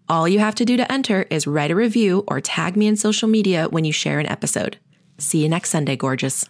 All 0.08 0.28
you 0.28 0.38
have 0.38 0.54
to 0.56 0.64
do 0.64 0.76
to 0.76 0.90
enter 0.90 1.26
is 1.30 1.46
write 1.46 1.70
a 1.70 1.74
review 1.74 2.24
or 2.28 2.40
tag 2.40 2.76
me 2.76 2.86
in 2.86 2.96
social 2.96 3.28
media 3.28 3.66
when 3.68 3.84
you 3.84 3.92
share 3.92 4.18
an 4.18 4.26
episode. 4.26 4.78
See 5.18 5.42
you 5.42 5.48
next 5.48 5.70
Sunday, 5.70 5.96
gorgeous. 5.96 6.48